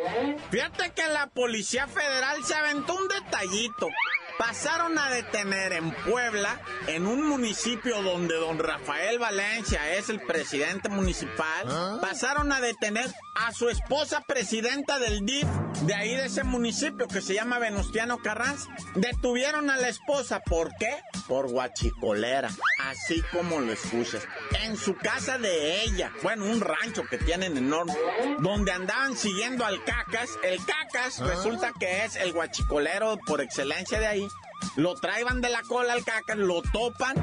fíjate 0.51 0.91
que 0.91 1.07
la 1.07 1.27
Policía 1.27 1.87
Federal 1.87 2.43
se 2.45 2.53
aventó 2.53 2.95
un 2.95 3.07
detallito. 3.07 3.89
Pasaron 4.37 4.97
a 4.99 5.09
detener 5.09 5.73
en 5.73 5.91
Puebla, 5.91 6.59
en 6.87 7.07
un 7.07 7.27
municipio 7.27 8.01
donde 8.03 8.35
don 8.35 8.59
Rafael 8.59 9.17
Valencia 9.17 9.93
es 9.95 10.09
el 10.09 10.21
presidente 10.21 10.89
municipal, 10.89 11.99
pasaron 12.01 12.51
a 12.51 12.61
detener 12.61 13.11
a 13.35 13.51
su 13.51 13.69
esposa 13.69 14.21
presidenta 14.27 14.99
del 14.99 15.25
DIF 15.25 15.47
de 15.81 15.93
ahí 15.93 16.15
de 16.15 16.25
ese 16.25 16.43
municipio 16.43 17.07
que 17.07 17.21
se 17.21 17.33
llama 17.33 17.59
Venustiano 17.59 18.17
Carranza. 18.19 18.69
Detuvieron 18.95 19.69
a 19.69 19.77
la 19.77 19.89
esposa, 19.89 20.39
¿por 20.41 20.75
qué? 20.77 20.89
Por 21.27 21.49
guachicolera, 21.49 22.49
así 22.79 23.21
como 23.31 23.59
lo 23.59 23.71
escuchas. 23.73 24.23
En 24.63 24.77
su 24.77 24.95
casa 24.95 25.37
de 25.37 25.81
ella, 25.83 26.11
bueno, 26.23 26.45
un 26.45 26.61
rancho 26.61 27.03
que 27.09 27.17
tienen 27.17 27.57
enorme, 27.57 27.93
donde 28.39 28.71
andaban 28.71 29.15
siguiendo 29.17 29.65
al 29.65 29.83
Cacas. 29.83 30.29
El 30.43 30.59
Cacas 30.65 31.19
resulta 31.19 31.73
que 31.79 32.05
es 32.05 32.15
el 32.15 32.31
guachicolero 32.33 33.17
por 33.25 33.41
excelencia 33.41 33.99
de 33.99 34.07
ahí. 34.07 34.27
Lo 34.75 34.95
traigan 34.95 35.41
de 35.41 35.49
la 35.49 35.61
cola 35.63 35.93
al 35.93 36.03
Cacas, 36.03 36.37
lo 36.37 36.61
topan 36.61 37.15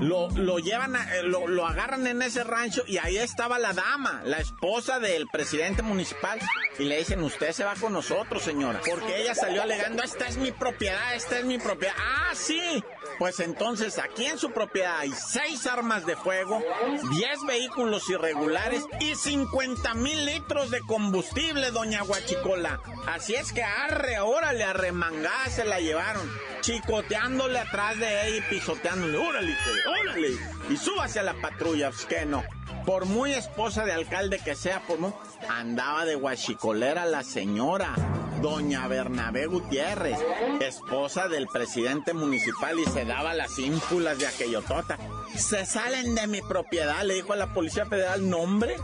lo, 0.00 0.30
lo 0.30 0.58
llevan, 0.60 0.94
a- 0.94 1.16
eh, 1.16 1.22
lo, 1.24 1.48
lo 1.48 1.66
agarran 1.66 2.06
en 2.06 2.22
ese 2.22 2.44
rancho 2.44 2.84
y 2.86 2.98
ahí 2.98 3.16
estaba 3.18 3.58
la 3.58 3.72
dama, 3.72 4.20
la 4.24 4.38
esposa 4.38 5.00
del 5.00 5.26
presidente 5.26 5.82
municipal. 5.82 6.38
Y 6.78 6.84
le 6.84 6.98
dicen, 6.98 7.20
usted 7.24 7.50
se 7.50 7.64
va 7.64 7.74
con 7.74 7.92
nosotros, 7.94 8.42
señora. 8.44 8.80
Porque 8.88 9.20
ella 9.22 9.34
salió 9.34 9.60
alegando, 9.60 10.04
esta 10.04 10.28
es 10.28 10.36
mi 10.36 10.52
propiedad, 10.52 11.14
esta 11.16 11.40
es 11.40 11.44
mi 11.46 11.58
propiedad. 11.58 11.94
Ah, 11.98 12.30
sí. 12.34 12.80
Pues 13.18 13.40
entonces 13.40 13.98
aquí 13.98 14.26
en 14.26 14.38
su 14.38 14.52
propiedad 14.52 14.98
hay 14.98 15.12
seis 15.12 15.66
armas 15.66 16.06
de 16.06 16.14
fuego, 16.14 16.62
10 17.10 17.46
vehículos 17.46 18.08
irregulares 18.08 18.84
y 19.00 19.16
50 19.16 19.94
mil 19.94 20.24
litros 20.24 20.70
de 20.70 20.80
combustible, 20.80 21.72
doña 21.72 22.02
Guachicola. 22.02 22.80
Así 23.08 23.34
es 23.34 23.52
que 23.52 23.64
arre, 23.64 24.20
órale, 24.20 24.62
arremangada 24.62 25.46
se 25.50 25.64
la 25.64 25.80
llevaron, 25.80 26.30
chicoteándole 26.60 27.58
atrás 27.58 27.98
de 27.98 28.28
ella 28.28 28.36
y 28.36 28.40
pisoteándole, 28.54 29.18
órale, 29.18 29.56
órale, 30.00 30.28
y 30.70 30.76
súbase 30.76 31.18
a 31.18 31.24
la 31.24 31.34
patrulla, 31.34 31.90
pues 31.90 32.04
que 32.04 32.24
no. 32.24 32.44
Por 32.86 33.06
muy 33.06 33.32
esposa 33.32 33.84
de 33.84 33.92
alcalde 33.92 34.38
que 34.38 34.54
sea, 34.54 34.80
por 34.86 34.98
muy... 34.98 35.12
Andaba 35.48 36.04
de 36.04 36.14
guachicolera 36.14 37.04
la 37.04 37.22
señora, 37.24 37.94
doña 38.40 38.86
Bernabé 38.88 39.46
Gutiérrez, 39.46 40.18
esposa 40.60 41.28
del 41.28 41.46
presidente 41.46 42.14
municipal 42.14 42.78
y 42.78 42.84
se 42.84 43.04
daba 43.04 43.34
las 43.34 43.58
ínfulas 43.58 44.18
de 44.18 44.26
aquellotota. 44.26 44.98
Se 45.36 45.66
salen 45.66 46.14
de 46.14 46.26
mi 46.26 46.40
propiedad, 46.40 47.02
le 47.02 47.14
dijo 47.14 47.32
a 47.32 47.36
la 47.36 47.52
Policía 47.52 47.86
Federal, 47.86 48.28
nombre. 48.28 48.76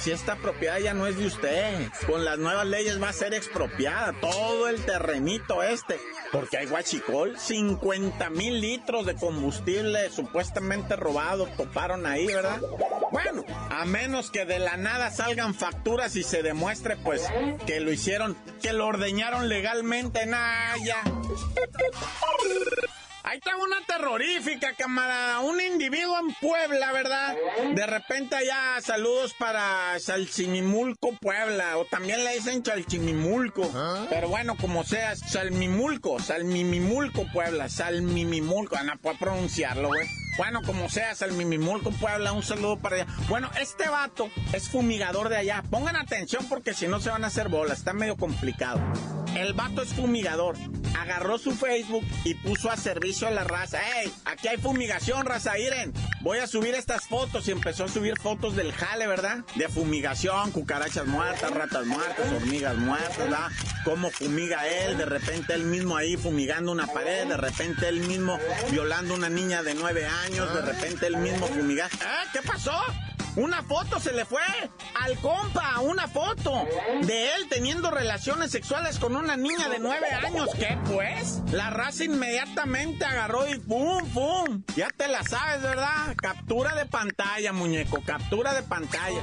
Si 0.00 0.10
esta 0.10 0.36
propiedad 0.36 0.78
ya 0.78 0.92
no 0.92 1.06
es 1.06 1.16
de 1.16 1.26
usted, 1.26 1.88
con 2.06 2.24
las 2.24 2.38
nuevas 2.38 2.66
leyes 2.66 3.02
va 3.02 3.10
a 3.10 3.12
ser 3.12 3.32
expropiada 3.32 4.12
todo 4.20 4.68
el 4.68 4.84
terrenito 4.84 5.62
este, 5.62 5.98
porque 6.32 6.58
hay 6.58 6.66
guachicol, 6.66 7.38
50 7.38 8.28
mil 8.30 8.60
litros 8.60 9.06
de 9.06 9.14
combustible 9.14 10.10
supuestamente 10.10 10.96
robado, 10.96 11.46
toparon 11.56 12.06
ahí, 12.06 12.26
¿verdad? 12.26 12.60
Bueno, 13.14 13.44
a 13.70 13.84
menos 13.84 14.32
que 14.32 14.44
de 14.44 14.58
la 14.58 14.76
nada 14.76 15.08
salgan 15.12 15.54
facturas 15.54 16.16
y 16.16 16.24
se 16.24 16.42
demuestre, 16.42 16.96
pues, 16.96 17.22
que 17.64 17.78
lo 17.78 17.92
hicieron, 17.92 18.36
que 18.60 18.72
lo 18.72 18.88
ordeñaron 18.88 19.48
legalmente, 19.48 20.26
nah, 20.26 20.74
ya. 20.84 21.00
Ahí 23.34 23.38
está 23.38 23.56
una 23.56 23.80
terrorífica, 23.84 24.74
camarada. 24.74 25.40
Un 25.40 25.60
individuo 25.60 26.16
en 26.20 26.32
Puebla, 26.34 26.92
¿verdad? 26.92 27.34
De 27.74 27.84
repente 27.84 28.36
allá, 28.36 28.80
saludos 28.80 29.34
para 29.34 29.98
Salchimimulco, 29.98 31.14
Puebla. 31.20 31.76
O 31.78 31.84
también 31.84 32.22
le 32.22 32.34
dicen 32.34 32.62
Chalchimimulco. 32.62 33.68
Pero 34.08 34.28
bueno, 34.28 34.56
como 34.56 34.84
sea, 34.84 35.16
Salmimulco, 35.16 36.20
Salmimimulco, 36.20 37.26
Puebla. 37.32 37.68
Salmimimulco. 37.68 38.76
Ah, 38.78 38.84
No 38.84 38.96
puedo 38.98 39.18
pronunciarlo, 39.18 39.88
güey. 39.88 40.06
Bueno, 40.36 40.62
como 40.64 40.88
sea, 40.88 41.16
Salmimimulco, 41.16 41.90
Puebla, 41.90 42.30
un 42.30 42.44
saludo 42.44 42.78
para 42.78 42.96
allá. 43.02 43.06
Bueno, 43.28 43.50
este 43.60 43.88
vato 43.88 44.30
es 44.52 44.68
fumigador 44.68 45.28
de 45.28 45.38
allá. 45.38 45.64
Pongan 45.70 45.96
atención 45.96 46.46
porque 46.48 46.72
si 46.72 46.86
no 46.86 47.00
se 47.00 47.10
van 47.10 47.24
a 47.24 47.26
hacer 47.26 47.48
bolas. 47.48 47.78
Está 47.78 47.94
medio 47.94 48.16
complicado. 48.16 48.80
El 49.34 49.54
vato 49.54 49.82
es 49.82 49.92
fumigador. 49.92 50.54
Agarró 50.98 51.38
su 51.38 51.52
Facebook 51.52 52.04
y 52.24 52.34
puso 52.34 52.70
a 52.70 52.76
servicio 52.76 53.26
a 53.28 53.30
la 53.30 53.44
raza. 53.44 53.78
¡Ey! 54.00 54.12
Aquí 54.24 54.48
hay 54.48 54.56
fumigación, 54.56 55.26
raza. 55.26 55.58
Iren. 55.58 55.92
Voy 56.20 56.38
a 56.38 56.46
subir 56.46 56.74
estas 56.74 57.06
fotos 57.06 57.46
y 57.48 57.50
empezó 57.50 57.84
a 57.84 57.88
subir 57.88 58.18
fotos 58.18 58.56
del 58.56 58.72
jale, 58.72 59.06
¿verdad? 59.06 59.44
De 59.56 59.68
fumigación, 59.68 60.52
cucarachas 60.52 61.06
muertas, 61.06 61.50
ratas 61.50 61.86
muertas, 61.86 62.32
hormigas 62.32 62.76
muertas, 62.76 63.18
¿verdad? 63.18 63.48
Cómo 63.84 64.10
fumiga 64.10 64.66
él. 64.66 64.96
De 64.96 65.04
repente 65.04 65.54
él 65.54 65.64
mismo 65.64 65.96
ahí 65.96 66.16
fumigando 66.16 66.72
una 66.72 66.86
pared. 66.86 67.26
De 67.26 67.36
repente 67.36 67.88
él 67.88 68.00
mismo 68.00 68.38
violando 68.70 69.14
una 69.14 69.28
niña 69.28 69.62
de 69.62 69.74
nueve 69.74 70.06
años. 70.06 70.52
De 70.54 70.62
repente 70.62 71.06
él 71.06 71.18
mismo 71.18 71.46
fumigando. 71.46 71.94
¿Eh? 71.96 72.28
¿Qué 72.32 72.40
pasó? 72.42 72.72
Una 73.36 73.62
foto 73.64 73.98
se 73.98 74.12
le 74.12 74.24
fue 74.24 74.42
al 75.02 75.18
compa, 75.18 75.80
una 75.80 76.06
foto 76.06 76.66
de 77.02 77.34
él 77.34 77.48
teniendo 77.48 77.90
relaciones 77.90 78.52
sexuales 78.52 78.98
con 79.00 79.16
una 79.16 79.36
niña 79.36 79.68
de 79.68 79.80
nueve 79.80 80.06
años. 80.12 80.50
¿Qué 80.56 80.78
pues? 80.92 81.42
La 81.50 81.70
raza 81.70 82.04
inmediatamente 82.04 83.04
agarró 83.04 83.48
y 83.48 83.58
pum, 83.58 84.08
pum. 84.10 84.62
Ya 84.76 84.88
te 84.96 85.08
la 85.08 85.24
sabes, 85.24 85.62
¿verdad? 85.62 86.14
Captura 86.16 86.76
de 86.76 86.86
pantalla, 86.86 87.52
muñeco, 87.52 88.00
captura 88.04 88.54
de 88.54 88.62
pantalla. 88.62 89.20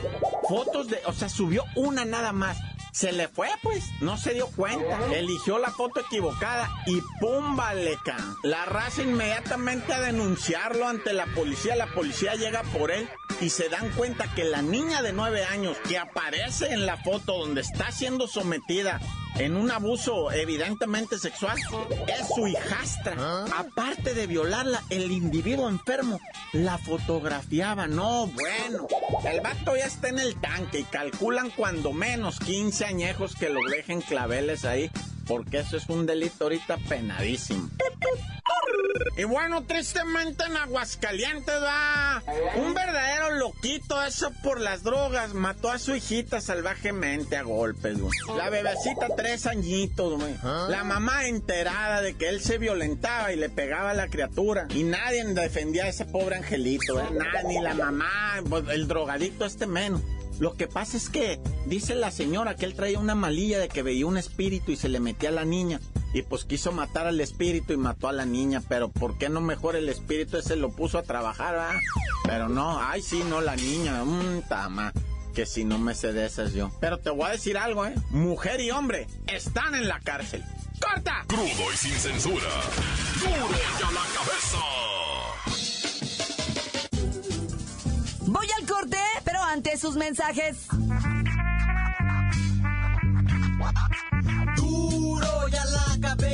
Fotos 0.48 0.90
de, 0.90 1.00
o 1.06 1.14
sea, 1.14 1.30
subió 1.30 1.64
una 1.76 2.04
nada 2.04 2.34
más. 2.34 2.58
Se 2.92 3.12
le 3.12 3.28
fue, 3.30 3.50
pues, 3.64 3.84
no 4.02 4.18
se 4.18 4.34
dio 4.34 4.48
cuenta. 4.48 5.00
Eligió 5.14 5.58
la 5.60 5.72
foto 5.72 6.02
equivocada 6.02 6.70
y 6.86 7.00
¡pum! 7.20 7.56
Valeca. 7.56 8.18
La 8.44 8.66
raza 8.66 9.04
inmediatamente 9.04 9.94
a 9.94 10.02
denunciarlo 10.02 10.88
ante 10.88 11.14
la 11.14 11.26
policía. 11.28 11.76
La 11.76 11.88
policía 11.88 12.36
llega 12.36 12.64
por 12.64 12.92
él 12.92 13.08
y 13.40 13.50
se 13.50 13.70
dan 13.70 13.90
cuenta 13.92 14.34
que 14.36 14.44
la 14.44 14.62
niña 14.62 15.02
de 15.02 15.14
nueve 15.14 15.44
años 15.46 15.78
que 15.88 15.98
aparece 15.98 16.74
en 16.74 16.86
la 16.86 16.98
foto 16.98 17.38
donde 17.38 17.62
está 17.62 17.92
siendo 17.92 18.28
sometida 18.28 19.00
en 19.38 19.56
un 19.56 19.72
abuso 19.72 20.32
evidentemente 20.32 21.18
sexual 21.18 21.58
es 22.08 22.28
su 22.36 22.48
hijastra. 22.48 23.46
Aparte 23.58 24.14
de 24.14 24.28
violarla, 24.28 24.84
el 24.90 25.12
individuo 25.12 25.70
enfermo 25.70 26.20
la 26.54 26.78
fotografiaba. 26.78 27.88
No, 27.88 28.28
bueno. 28.28 28.88
El 29.26 29.42
vato 29.42 29.76
ya 29.76 29.86
está 29.86 30.10
en 30.10 30.20
el 30.20 30.36
tanque 30.40 30.80
y 30.80 30.84
calculan 30.84 31.50
cuando 31.52 31.94
menos 31.94 32.40
15 32.40 32.86
añejos 32.86 33.36
que 33.36 33.50
lo 33.50 33.62
dejen 33.70 34.02
claveles 34.02 34.66
ahí, 34.66 34.90
porque 35.28 35.60
eso 35.60 35.78
es 35.78 35.88
un 35.90 36.06
delito 36.06 36.46
ahorita 36.46 36.78
penadísimo. 36.90 37.70
Y 39.18 39.24
bueno, 39.24 39.64
tristemente 39.64 40.44
en 40.46 40.58
Aguascalientes 40.58 41.56
va 41.62 42.24
un 42.56 42.74
verdadero 42.74 43.36
loquito 43.36 44.02
eso 44.04 44.32
por 44.44 44.60
las 44.60 44.84
drogas. 44.84 45.34
Mató 45.34 45.70
a 45.70 45.80
su 45.80 45.96
hijita 45.96 46.42
salvajemente 46.42 47.38
a 47.38 47.44
golpes, 47.44 48.00
güey. 48.00 48.12
La 48.36 48.50
bebecita 48.50 49.08
tres 49.16 49.46
añitos, 49.46 50.20
güey. 50.20 50.36
La 50.70 50.84
mamá 50.84 51.28
enterada 51.28 52.02
de 52.02 52.16
que 52.16 52.30
él 52.30 52.42
se 52.42 52.58
violentaba 52.58 53.32
y 53.34 53.36
le 53.36 53.50
pegaba 53.50 53.92
a 53.92 53.94
la 53.94 54.08
criatura. 54.08 54.68
Y 54.74 54.84
nadie 54.84 55.26
defendía 55.26 55.86
a 55.86 55.90
ese 55.90 56.06
pobre 56.06 56.38
angelito, 56.38 57.00
¿eh? 57.00 57.08
Nadie, 57.12 57.48
ni 57.48 57.62
la 57.62 57.74
mamá, 57.74 58.42
pues, 58.50 58.64
el 58.70 58.88
drogadicto 58.88 59.46
este 59.46 59.68
menos. 59.68 60.02
Lo 60.40 60.56
que 60.56 60.68
pasa 60.68 60.98
es 60.98 61.10
que 61.10 61.40
dice 61.68 61.94
la 61.94 62.10
señora 62.10 62.56
que 62.56 62.66
él 62.66 62.74
traía 62.74 62.98
una 62.98 63.14
malilla 63.14 63.60
de 63.60 63.70
que 63.70 63.84
veía 63.84 64.08
un 64.08 64.18
espíritu 64.18 64.72
y 64.72 64.76
se 64.76 64.90
le 64.90 65.00
metía 65.00 65.30
a 65.30 65.34
la 65.34 65.46
niña. 65.46 65.80
Y 66.14 66.24
pues 66.24 66.44
quiso 66.46 66.72
matar 66.72 67.08
al 67.08 67.22
espíritu 67.22 67.74
y 67.74 67.78
mató 67.78 68.08
a 68.08 68.14
la 68.14 68.26
niña. 68.26 68.62
Pero 68.68 68.90
¿por 68.90 69.18
qué 69.18 69.30
no 69.30 69.42
mejor 69.42 69.76
el 69.76 69.90
espíritu 69.90 70.38
ese 70.38 70.56
lo 70.56 70.72
puso 70.72 70.98
a 70.98 71.04
trabajar, 71.04 71.56
ah? 71.56 71.80
Pero 72.26 72.50
no, 72.50 72.80
ay 72.80 73.02
sí, 73.02 73.24
no, 73.30 73.42
la 73.42 73.56
niña, 73.56 74.04
mmm, 74.04 74.42
tama. 74.48 74.92
Que 75.34 75.46
si 75.46 75.64
no 75.64 75.78
me 75.80 75.96
sé 75.96 76.12
de 76.12 76.26
esas 76.26 76.54
yo. 76.54 76.72
Pero 76.82 76.98
te 76.98 77.10
voy 77.10 77.28
a 77.28 77.32
decir 77.32 77.58
algo, 77.58 77.86
¿eh? 77.86 77.96
Mujer 78.10 78.60
y 78.60 78.72
hombre 78.72 79.08
están 79.28 79.76
en 79.76 79.88
la 79.88 80.00
cárcel. 80.02 80.44
¡Corta! 80.82 81.24
Crudo 81.28 81.72
y 81.74 81.78
sin 81.78 81.94
censura. 81.94 82.50
¡Duro 83.20 83.50
y 83.52 83.84
a 83.84 83.92
la 83.92 84.02
cabeza! 84.16 84.58
Voy 88.26 88.48
al 88.60 88.66
corte, 88.68 88.98
pero 89.24 89.42
antes 89.44 89.80
sus 89.80 89.96
mensajes. 89.96 90.68
Duro 94.56 95.48
y 95.50 95.56
a 95.56 95.66
la 95.66 95.91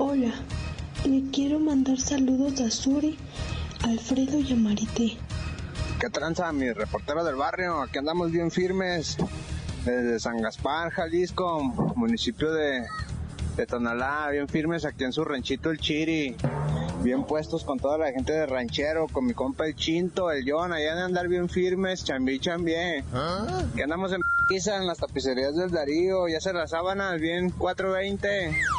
Hola, 0.00 0.32
le 1.04 1.28
quiero 1.32 1.58
mandar 1.58 1.98
saludos 1.98 2.60
a 2.60 2.70
Suri, 2.70 3.18
Alfredo 3.82 4.38
y 4.38 4.52
a 4.52 4.56
Marité. 4.56 5.16
¿Qué 5.98 6.08
tranza, 6.08 6.52
mi 6.52 6.70
reportero 6.70 7.24
del 7.24 7.34
barrio? 7.34 7.82
Aquí 7.82 7.98
andamos 7.98 8.30
bien 8.30 8.52
firmes 8.52 9.16
desde 9.84 10.20
San 10.20 10.40
Gaspar, 10.40 10.90
Jalisco, 10.90 11.60
municipio 11.96 12.52
de, 12.52 12.86
de 13.56 13.66
Tonalá, 13.66 14.28
bien 14.30 14.46
firmes 14.46 14.84
aquí 14.84 15.02
en 15.02 15.12
su 15.12 15.24
ranchito 15.24 15.72
El 15.72 15.80
Chiri, 15.80 16.36
bien 17.02 17.24
puestos 17.24 17.64
con 17.64 17.80
toda 17.80 17.98
la 17.98 18.12
gente 18.12 18.32
de 18.32 18.46
ranchero, 18.46 19.08
con 19.10 19.26
mi 19.26 19.34
compa 19.34 19.66
el 19.66 19.74
Chinto, 19.74 20.30
el 20.30 20.48
John, 20.48 20.72
allá 20.72 20.94
de 20.94 21.02
andar 21.02 21.26
bien 21.26 21.48
firmes, 21.48 22.04
chambi 22.04 22.38
chambié. 22.38 23.02
Que 23.74 23.82
andamos 23.82 24.12
en 24.12 24.20
pizza 24.46 24.76
en 24.80 24.86
las 24.86 24.98
tapicerías 24.98 25.56
del 25.56 25.72
Darío, 25.72 26.28
ya 26.28 26.40
se 26.40 26.52
las 26.52 26.70
sábanas, 26.70 27.20
bien 27.20 27.50
420. 27.50 28.77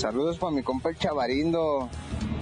Saludos 0.00 0.38
para 0.38 0.50
mi 0.50 0.62
compa 0.62 0.88
el 0.88 0.96
Chavarindo, 0.96 1.90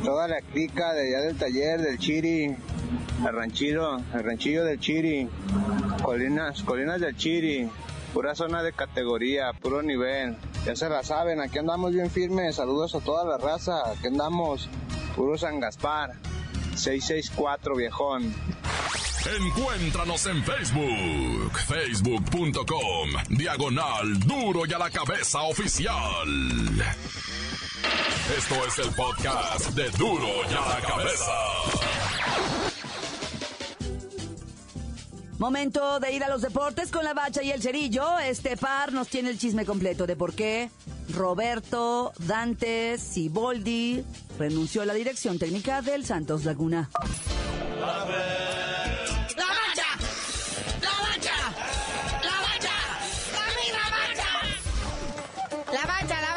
toda 0.05 0.29
la 0.29 0.41
clica 0.43 0.93
de 0.93 1.09
allá 1.09 1.27
del 1.27 1.37
taller 1.37 1.81
del 1.81 1.99
Chiri, 1.99 2.45
el 2.45 3.33
ranchillo, 3.33 3.97
el 4.15 4.23
ranchillo 4.23 4.65
del 4.65 4.79
Chiri, 4.79 5.29
colinas, 6.05 6.63
colinas 6.63 7.01
del 7.01 7.17
Chiri, 7.17 7.69
pura 8.15 8.37
zona 8.37 8.63
de 8.63 8.73
categoría, 8.73 9.53
puro 9.55 9.83
nivel. 9.83 10.37
Ya 10.65 10.77
se 10.77 10.89
la 10.89 11.03
saben, 11.03 11.41
aquí 11.41 11.59
andamos 11.59 11.93
bien 11.93 12.09
firmes, 12.13 12.55
saludos 12.55 12.95
a 12.95 13.01
toda 13.01 13.25
la 13.25 13.39
raza, 13.39 13.91
aquí 13.91 14.07
andamos, 14.07 14.69
puro 15.17 15.37
San 15.37 15.59
Gaspar, 15.59 16.13
664 16.77 17.75
viejón. 17.75 18.33
Encuéntranos 19.37 20.27
en 20.27 20.45
Facebook, 20.45 21.59
facebook.com, 21.67 23.11
diagonal 23.31 24.21
duro 24.21 24.65
y 24.65 24.73
a 24.73 24.79
la 24.79 24.91
cabeza 24.91 25.43
oficial. 25.43 26.29
Esto 28.37 28.55
es 28.67 28.79
el 28.79 28.91
podcast 28.95 29.71
de 29.71 29.89
duro 29.93 30.29
y 30.51 30.55
a 30.55 30.61
la 30.69 30.81
cabeza. 30.87 31.33
Momento 35.39 35.99
de 35.99 36.13
ir 36.13 36.23
a 36.23 36.29
los 36.29 36.43
deportes 36.43 36.91
con 36.91 37.05
la 37.05 37.15
bacha 37.15 37.43
y 37.43 37.51
el 37.51 37.63
cerillo. 37.63 38.19
Este 38.19 38.59
par 38.59 38.93
nos 38.93 39.09
tiene 39.09 39.31
el 39.31 39.39
chisme 39.39 39.65
completo 39.65 40.07
de 40.07 40.15
por 40.15 40.35
qué 40.35 40.71
Roberto 41.15 42.13
Dantes 42.19 43.01
Siboldi 43.01 44.05
renunció 44.39 44.83
a 44.83 44.85
la 44.85 44.93
dirección 44.95 45.39
técnica 45.39 45.81
del 45.81 46.05
Santos 46.05 46.45
Laguna. 46.45 46.91
¡La 47.81 47.87
bacha! 47.87 49.87
¡La 50.83 50.93
bacha! 51.01 51.33
¡La 52.23 52.41
bacha! 52.43 52.75
¡Dame 53.33 53.73
la 53.73 53.89
bacha! 53.97 54.29
La 55.73 55.87
bacha, 55.87 55.87
la 55.87 55.87
bacha, 55.87 56.21
la 56.21 56.28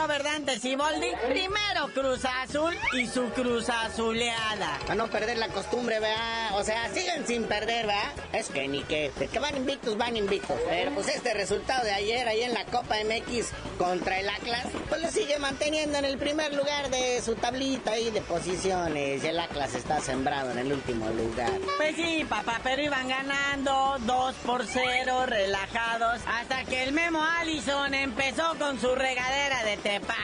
Robert 0.00 0.24
Dante 0.24 0.58
Siboldi, 0.58 1.08
primero 1.28 1.88
Cruz 1.92 2.24
Azul 2.24 2.74
y 2.94 3.06
su 3.06 3.28
Cruz 3.30 3.68
Azuleada. 3.68 4.78
Para 4.80 4.94
no 4.94 5.08
perder 5.08 5.36
la 5.36 5.48
costumbre, 5.48 6.00
¿verdad? 6.00 6.58
O 6.58 6.64
sea, 6.64 6.88
siguen 6.88 7.26
sin 7.26 7.44
perder, 7.44 7.86
¿verdad? 7.86 8.10
Es 8.32 8.48
que 8.48 8.66
ni 8.66 8.82
que, 8.84 9.12
que 9.30 9.38
van 9.38 9.58
invictos, 9.58 9.98
van 9.98 10.16
invictos. 10.16 10.56
Pero 10.70 10.92
pues 10.92 11.08
este 11.08 11.34
resultado 11.34 11.84
de 11.84 11.92
ayer 11.92 12.26
ahí 12.26 12.40
en 12.40 12.54
la 12.54 12.64
Copa 12.64 12.96
MX 13.04 13.48
contra 13.80 14.20
el 14.20 14.28
Atlas, 14.28 14.66
pues 14.90 15.00
lo 15.00 15.10
sigue 15.10 15.38
manteniendo 15.38 15.96
en 15.96 16.04
el 16.04 16.18
primer 16.18 16.52
lugar 16.52 16.90
de 16.90 17.22
su 17.22 17.34
tablita 17.34 17.92
ahí 17.92 18.10
de 18.10 18.20
posiciones. 18.20 19.24
Y 19.24 19.26
el 19.26 19.40
Atlas 19.40 19.74
está 19.74 20.02
sembrado 20.02 20.50
en 20.50 20.58
el 20.58 20.70
último 20.74 21.08
lugar. 21.08 21.50
Pues 21.78 21.96
sí, 21.96 22.26
papá, 22.28 22.60
pero 22.62 22.82
iban 22.82 23.08
ganando 23.08 23.96
2 24.00 24.34
por 24.44 24.66
0, 24.66 25.24
relajados, 25.24 26.20
hasta 26.26 26.64
que 26.64 26.82
el 26.82 26.92
Memo 26.92 27.24
Allison 27.24 27.94
empezó 27.94 28.54
con 28.58 28.78
su 28.78 28.94
regadera 28.94 29.64
de 29.64 29.78
tepache. 29.78 30.20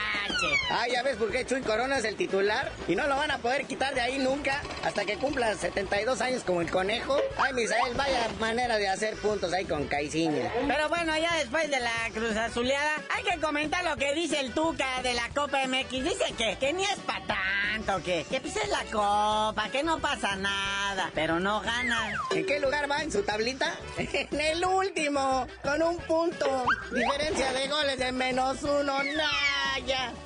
Ah, 0.70 0.84
ya 0.92 1.02
ves 1.02 1.16
por 1.16 1.30
qué 1.30 1.46
Chuy 1.46 1.62
Corona 1.62 1.96
es 1.96 2.04
el 2.04 2.16
titular 2.16 2.70
y 2.88 2.94
no 2.94 3.06
lo 3.06 3.16
van 3.16 3.30
a 3.30 3.38
poder 3.38 3.64
quitar 3.64 3.94
de 3.94 4.02
ahí 4.02 4.18
nunca 4.18 4.60
hasta 4.84 5.06
que 5.06 5.16
cumpla 5.16 5.54
72 5.54 6.20
años 6.20 6.42
como 6.44 6.60
el 6.60 6.70
conejo. 6.70 7.16
Ay, 7.38 7.54
Misael, 7.54 7.94
vaya 7.94 8.28
manera 8.38 8.76
de 8.76 8.86
hacer 8.86 9.14
puntos 9.16 9.54
ahí 9.54 9.64
con 9.64 9.86
Caiciña. 9.86 10.52
Pero 10.68 10.90
bueno, 10.90 11.16
ya 11.16 11.34
después 11.36 11.70
de 11.70 11.80
la 11.80 12.10
Cruz 12.12 12.36
Azuleada, 12.36 13.00
hay 13.08 13.24
que 13.24 13.45
comentar 13.46 13.84
lo 13.84 13.96
que 13.96 14.12
dice 14.12 14.40
el 14.40 14.52
Tuca 14.52 15.02
de 15.04 15.14
la 15.14 15.28
Copa 15.28 15.58
MX. 15.68 15.90
Dice 15.90 16.34
que, 16.36 16.56
que 16.58 16.72
ni 16.72 16.82
es 16.82 16.98
para 17.06 17.24
tanto, 17.26 18.02
que, 18.02 18.24
que 18.28 18.40
pues 18.40 18.56
es 18.56 18.68
la 18.68 18.82
Copa, 18.90 19.68
que 19.70 19.84
no 19.84 20.00
pasa 20.00 20.34
nada, 20.34 21.12
pero 21.14 21.38
no 21.38 21.60
gana. 21.60 22.12
¿En 22.32 22.44
qué 22.44 22.58
lugar 22.58 22.90
va 22.90 23.02
en 23.02 23.12
su 23.12 23.22
tablita? 23.22 23.72
En 23.96 24.40
el 24.40 24.64
último, 24.64 25.46
con 25.62 25.80
un 25.80 25.96
punto. 25.98 26.64
Diferencia 26.92 27.52
de 27.52 27.68
goles 27.68 27.98
de 27.98 28.10
menos 28.10 28.62
uno, 28.64 28.98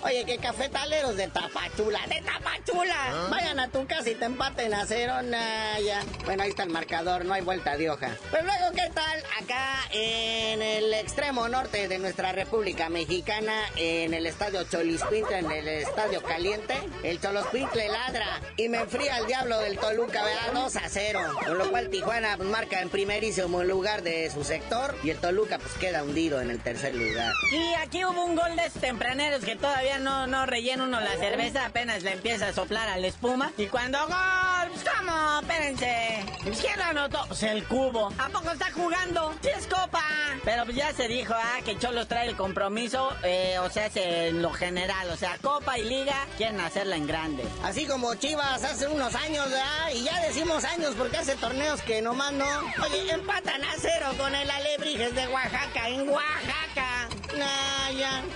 Oye, 0.02 0.24
que 0.24 0.38
cafetaleros 0.38 1.16
de 1.16 1.26
Tapachula, 1.26 1.98
de 2.06 2.22
Tapachula. 2.22 3.28
Vayan 3.30 3.58
a 3.58 3.68
tu 3.68 3.84
casa 3.84 4.08
y 4.08 4.14
te 4.14 4.26
empaten 4.26 4.72
a 4.72 4.86
cero, 4.86 5.22
naya. 5.22 6.02
Bueno, 6.24 6.44
ahí 6.44 6.50
está 6.50 6.62
el 6.62 6.70
marcador, 6.70 7.24
no 7.24 7.34
hay 7.34 7.42
vuelta 7.42 7.76
de 7.76 7.90
hoja. 7.90 8.16
Pero 8.30 8.44
luego, 8.44 8.70
¿qué 8.76 8.88
tal? 8.94 9.22
Acá 9.42 9.88
en 9.90 10.62
el 10.62 10.94
extremo 10.94 11.48
norte 11.48 11.88
de 11.88 11.98
nuestra 11.98 12.30
República 12.30 12.88
Mexicana, 12.90 13.52
en 13.74 14.14
el 14.14 14.26
estadio 14.26 14.62
Cholispintle, 14.62 15.38
en 15.38 15.50
el 15.50 15.66
estadio 15.66 16.22
caliente, 16.22 16.74
el 17.02 17.20
Cholospintle 17.20 17.88
ladra 17.88 18.40
y 18.56 18.68
me 18.68 18.78
enfría 18.78 19.18
el 19.18 19.26
diablo 19.26 19.58
del 19.58 19.78
Toluca, 19.78 20.22
¿verdad? 20.22 20.52
2 20.62 20.76
a 20.76 20.88
0. 20.88 21.20
Con 21.44 21.58
lo 21.58 21.70
cual 21.70 21.90
Tijuana 21.90 22.36
pues, 22.36 22.48
marca 22.48 22.80
en 22.80 22.88
primerísimo 22.88 23.64
lugar 23.64 24.02
de 24.02 24.30
su 24.30 24.44
sector 24.44 24.96
y 25.02 25.10
el 25.10 25.18
Toluca 25.18 25.58
pues 25.58 25.74
queda 25.74 26.04
hundido 26.04 26.40
en 26.40 26.50
el 26.50 26.60
tercer 26.60 26.94
lugar. 26.94 27.32
Y 27.50 27.74
aquí 27.74 28.04
hubo 28.04 28.24
un 28.24 28.36
gol 28.36 28.54
de 28.54 28.66
estos 28.66 29.39
tempraneros 29.40 29.44
que 29.44 29.56
todavía 29.56 29.98
no, 29.98 30.26
no 30.26 30.46
rellena 30.46 30.84
uno 30.84 31.00
la 31.00 31.16
cerveza, 31.16 31.66
apenas 31.66 32.02
le 32.02 32.12
empieza 32.12 32.48
a 32.48 32.52
soplar 32.52 32.88
a 32.88 32.96
la 32.96 33.06
espuma. 33.06 33.52
Y 33.56 33.66
cuando 33.66 33.98
gol, 34.06 34.68
pues 34.70 34.84
¿cómo? 34.84 35.40
Espérense. 35.40 36.24
¿Quién 36.60 36.78
lo 36.78 36.84
anotó? 36.84 37.24
Pues 37.28 37.42
el 37.42 37.64
cubo. 37.64 38.12
¿A 38.18 38.28
poco 38.28 38.50
está 38.50 38.70
jugando? 38.72 39.34
Sí 39.42 39.48
es 39.56 39.66
copa. 39.66 40.02
Pero 40.44 40.64
pues 40.64 40.76
ya 40.76 40.92
se 40.92 41.08
dijo, 41.08 41.34
ah, 41.36 41.60
que 41.64 41.78
Cholos 41.78 42.08
trae 42.08 42.28
el 42.28 42.36
compromiso, 42.36 43.10
eh, 43.22 43.58
o 43.60 43.70
sea, 43.70 43.90
en 43.94 44.40
lo 44.42 44.50
general, 44.52 45.10
o 45.10 45.16
sea, 45.16 45.36
copa 45.38 45.78
y 45.78 45.84
liga 45.84 46.14
quieren 46.36 46.60
hacerla 46.60 46.96
en 46.96 47.06
grande. 47.06 47.44
Así 47.62 47.86
como 47.86 48.14
Chivas 48.14 48.64
hace 48.64 48.86
unos 48.88 49.14
años, 49.14 49.44
¿verdad? 49.50 49.90
Y 49.94 50.04
ya 50.04 50.20
decimos 50.22 50.64
años 50.64 50.94
porque 50.96 51.18
hace 51.18 51.36
torneos 51.36 51.82
que 51.82 52.00
nomás 52.00 52.32
no. 52.32 52.46
Oye, 52.82 53.12
empatan 53.12 53.64
a 53.64 53.72
cero 53.78 54.06
con 54.16 54.34
el 54.34 54.50
Alebrijes 54.50 55.14
de 55.14 55.28
Oaxaca, 55.28 55.88
en 55.88 56.08
Oaxaca. 56.08 57.09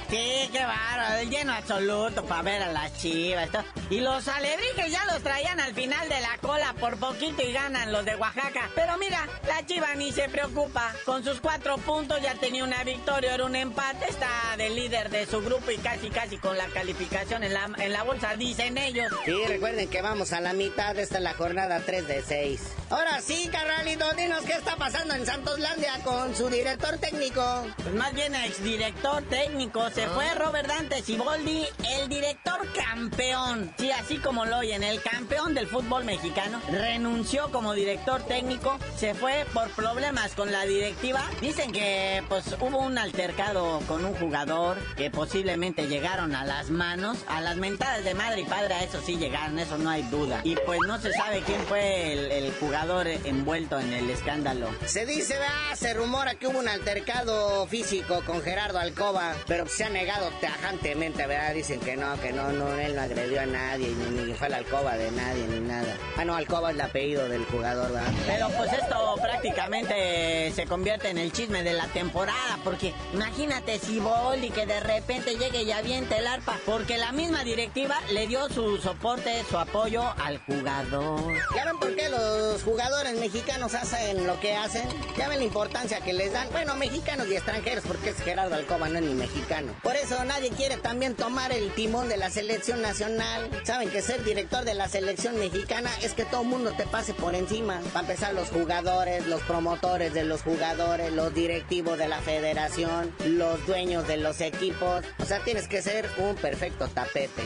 Sí, 0.08 0.48
qué 0.52 0.64
bárbaro, 0.64 1.18
el 1.18 1.30
lleno 1.30 1.52
absoluto 1.52 2.24
para 2.24 2.42
ver 2.42 2.62
a 2.62 2.72
las 2.72 2.96
chivas. 2.98 3.48
Y 3.90 4.00
los 4.00 4.28
alebrijes 4.28 4.90
ya 4.90 5.04
los 5.06 5.22
traían 5.22 5.58
al 5.60 5.74
final 5.74 6.08
de 6.08 6.20
la 6.20 6.38
por 6.84 6.98
poquito 6.98 7.40
y 7.40 7.50
ganan 7.50 7.92
los 7.92 8.04
de 8.04 8.14
Oaxaca. 8.14 8.68
Pero 8.74 8.98
mira, 8.98 9.26
la 9.46 9.64
chiva 9.64 9.94
ni 9.94 10.12
se 10.12 10.28
preocupa. 10.28 10.92
Con 11.06 11.24
sus 11.24 11.40
cuatro 11.40 11.78
puntos 11.78 12.20
ya 12.20 12.34
tenía 12.34 12.62
una 12.62 12.84
victoria, 12.84 13.32
era 13.32 13.46
un 13.46 13.56
empate. 13.56 14.04
Está 14.06 14.28
de 14.58 14.68
líder 14.68 15.08
de 15.08 15.24
su 15.24 15.40
grupo 15.40 15.70
y 15.70 15.78
casi, 15.78 16.10
casi 16.10 16.36
con 16.36 16.58
la 16.58 16.66
calificación 16.66 17.42
en 17.42 17.54
la, 17.54 17.70
en 17.78 17.90
la 17.90 18.02
bolsa, 18.02 18.36
dicen 18.36 18.76
ellos. 18.76 19.10
Sí, 19.24 19.32
recuerden 19.46 19.88
que 19.88 20.02
vamos 20.02 20.34
a 20.34 20.42
la 20.42 20.52
mitad. 20.52 20.98
Esta 20.98 21.16
es 21.16 21.22
la 21.22 21.32
jornada 21.32 21.80
3 21.80 22.06
de 22.06 22.22
6. 22.22 22.60
Ahora 22.90 23.18
sí, 23.22 23.48
carnalito, 23.50 24.04
dinos 24.12 24.44
qué 24.44 24.52
está 24.52 24.76
pasando 24.76 25.14
en 25.14 25.24
Santoslandia 25.24 26.00
con 26.04 26.36
su 26.36 26.50
director 26.50 26.98
técnico. 26.98 27.66
Pues 27.82 27.94
más 27.94 28.12
bien 28.12 28.34
exdirector 28.34 29.22
técnico. 29.30 29.88
Se 29.88 30.06
fue 30.08 30.26
ah. 30.28 30.34
Robert 30.34 30.68
Dante 30.68 31.02
Siboldi, 31.02 31.64
el 31.96 32.10
director 32.10 32.60
campeón. 32.74 33.74
Sí, 33.78 33.90
así 33.90 34.18
como 34.18 34.44
lo 34.44 34.58
oyen, 34.58 34.82
el 34.82 35.00
campeón 35.00 35.54
del 35.54 35.66
fútbol 35.66 36.04
mexicano. 36.04 36.60
Renunció 36.74 37.52
como 37.52 37.72
director 37.72 38.22
técnico. 38.22 38.78
Se 38.96 39.14
fue 39.14 39.46
por 39.54 39.70
problemas 39.70 40.34
con 40.34 40.50
la 40.50 40.64
directiva. 40.64 41.22
Dicen 41.40 41.70
que 41.70 42.22
pues 42.28 42.56
hubo 42.60 42.78
un 42.78 42.98
altercado 42.98 43.80
con 43.86 44.04
un 44.04 44.14
jugador 44.14 44.76
que 44.96 45.08
posiblemente 45.08 45.86
llegaron 45.86 46.34
a 46.34 46.44
las 46.44 46.70
manos. 46.70 47.18
A 47.28 47.40
las 47.40 47.56
mentadas 47.56 48.04
de 48.04 48.14
madre 48.14 48.40
y 48.40 48.44
padre, 48.44 48.74
a 48.74 48.82
eso 48.82 49.00
sí 49.00 49.16
llegaron, 49.16 49.58
eso 49.58 49.78
no 49.78 49.88
hay 49.88 50.02
duda. 50.02 50.40
Y 50.42 50.56
pues 50.56 50.80
no 50.86 51.00
se 51.00 51.12
sabe 51.12 51.42
quién 51.42 51.60
fue 51.62 52.12
el, 52.12 52.32
el 52.32 52.52
jugador 52.54 53.06
envuelto 53.06 53.78
en 53.78 53.92
el 53.92 54.10
escándalo. 54.10 54.68
Se 54.84 55.06
dice, 55.06 55.36
se 55.76 55.94
rumora 55.94 56.34
que 56.34 56.48
hubo 56.48 56.58
un 56.58 56.68
altercado 56.68 57.66
físico 57.68 58.22
con 58.26 58.42
Gerardo 58.42 58.80
Alcoba, 58.80 59.34
pero 59.46 59.68
se 59.68 59.84
ha 59.84 59.90
negado 59.90 60.28
tajantemente, 60.40 61.24
¿verdad? 61.26 61.54
Dicen 61.54 61.78
que 61.78 61.96
no, 61.96 62.20
que 62.20 62.32
no, 62.32 62.50
no, 62.50 62.72
él 62.78 62.96
no 62.96 63.02
agredió 63.02 63.40
a 63.42 63.46
nadie, 63.46 63.88
ni, 63.88 64.22
ni 64.22 64.34
fue 64.34 64.48
la 64.48 64.56
alcoba 64.56 64.96
de 64.96 65.10
nadie, 65.12 65.46
ni 65.46 65.60
nada. 65.60 65.96
Ah, 66.16 66.24
no, 66.24 66.34
Alcoba 66.34 66.63
es 66.68 66.74
el 66.74 66.80
apellido 66.80 67.28
del 67.28 67.44
jugador, 67.46 67.92
¿verdad? 67.92 68.12
Pero 68.26 68.48
pues 68.56 68.72
esto 68.72 69.14
prácticamente 69.20 70.52
se 70.54 70.66
convierte 70.66 71.10
en 71.10 71.18
el 71.18 71.32
chisme 71.32 71.62
de 71.62 71.72
la 71.72 71.86
temporada, 71.88 72.58
porque 72.62 72.94
imagínate 73.12 73.78
si 73.78 74.00
Boldi 74.00 74.50
que 74.50 74.66
de 74.66 74.80
repente 74.80 75.36
llegue 75.36 75.62
y 75.62 75.72
aviente 75.72 76.18
el 76.18 76.26
arpa, 76.26 76.58
porque 76.66 76.98
la 76.98 77.12
misma 77.12 77.44
directiva 77.44 77.96
le 78.10 78.26
dio 78.26 78.48
su 78.48 78.78
soporte, 78.78 79.44
su 79.48 79.58
apoyo 79.58 80.02
al 80.22 80.38
jugador. 80.38 81.32
¿Ya 81.54 81.64
ven 81.64 81.78
por 81.78 81.94
qué 81.94 82.08
los 82.08 82.62
jugadores 82.62 83.18
mexicanos 83.18 83.74
hacen 83.74 84.26
lo 84.26 84.38
que 84.40 84.54
hacen? 84.54 84.88
¿Ya 85.16 85.28
ven 85.28 85.38
la 85.38 85.44
importancia 85.44 86.00
que 86.00 86.12
les 86.12 86.32
dan? 86.32 86.48
Bueno, 86.52 86.74
mexicanos 86.76 87.28
y 87.28 87.34
extranjeros, 87.34 87.84
porque 87.86 88.10
es 88.10 88.16
Gerardo 88.22 88.54
Alcoba, 88.54 88.88
no 88.88 88.98
es 88.98 89.04
ni 89.04 89.14
mexicano. 89.14 89.74
Por 89.82 89.96
eso 89.96 90.22
nadie 90.24 90.50
quiere 90.50 90.76
también 90.76 91.14
tomar 91.14 91.52
el 91.52 91.72
timón 91.72 92.08
de 92.08 92.16
la 92.16 92.30
selección 92.30 92.82
nacional. 92.82 93.50
Saben 93.64 93.90
que 93.90 94.02
ser 94.02 94.22
director 94.24 94.64
de 94.64 94.74
la 94.74 94.88
selección 94.88 95.38
mexicana 95.38 95.90
es 96.02 96.12
que 96.14 96.24
todo 96.24 96.43
el 96.44 96.50
mundo 96.50 96.72
te 96.76 96.84
pase 96.84 97.14
por 97.14 97.34
encima. 97.34 97.80
Va 97.94 98.00
a 98.00 98.02
empezar 98.02 98.34
los 98.34 98.50
jugadores, 98.50 99.26
los 99.26 99.40
promotores 99.42 100.12
de 100.12 100.24
los 100.24 100.42
jugadores, 100.42 101.10
los 101.12 101.34
directivos 101.34 101.98
de 101.98 102.06
la 102.06 102.20
federación, 102.20 103.12
los 103.26 103.66
dueños 103.66 104.06
de 104.06 104.18
los 104.18 104.40
equipos. 104.42 105.04
O 105.18 105.24
sea, 105.24 105.40
tienes 105.40 105.68
que 105.68 105.80
ser 105.80 106.08
un 106.18 106.36
perfecto 106.36 106.86
tapete. 106.88 107.42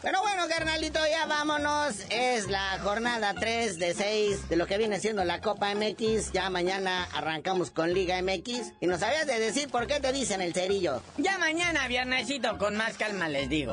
Pero 0.00 0.22
bueno, 0.22 0.44
carnalito, 0.48 1.00
ya 1.10 1.26
vámonos. 1.26 1.96
Es 2.08 2.48
la 2.48 2.78
jornada 2.82 3.34
3 3.34 3.78
de 3.78 3.92
6 3.92 4.48
de 4.48 4.56
lo 4.56 4.66
que 4.66 4.78
viene 4.78 4.98
siendo 4.98 5.22
la 5.24 5.40
Copa 5.42 5.74
MX. 5.74 6.32
Ya 6.32 6.48
mañana 6.48 7.04
arrancamos 7.12 7.70
con 7.70 7.92
Liga 7.92 8.22
MX. 8.22 8.72
Y 8.80 8.86
nos 8.86 9.00
sabías 9.00 9.26
de 9.26 9.38
decir 9.38 9.68
por 9.68 9.86
qué 9.86 10.00
te 10.00 10.12
dicen 10.14 10.40
el 10.40 10.54
cerillo. 10.54 11.02
Ya 11.18 11.36
mañana, 11.36 11.88
viernesito, 11.88 12.56
con 12.56 12.76
más 12.76 12.96
calma 12.96 13.28
les 13.28 13.50
digo. 13.50 13.72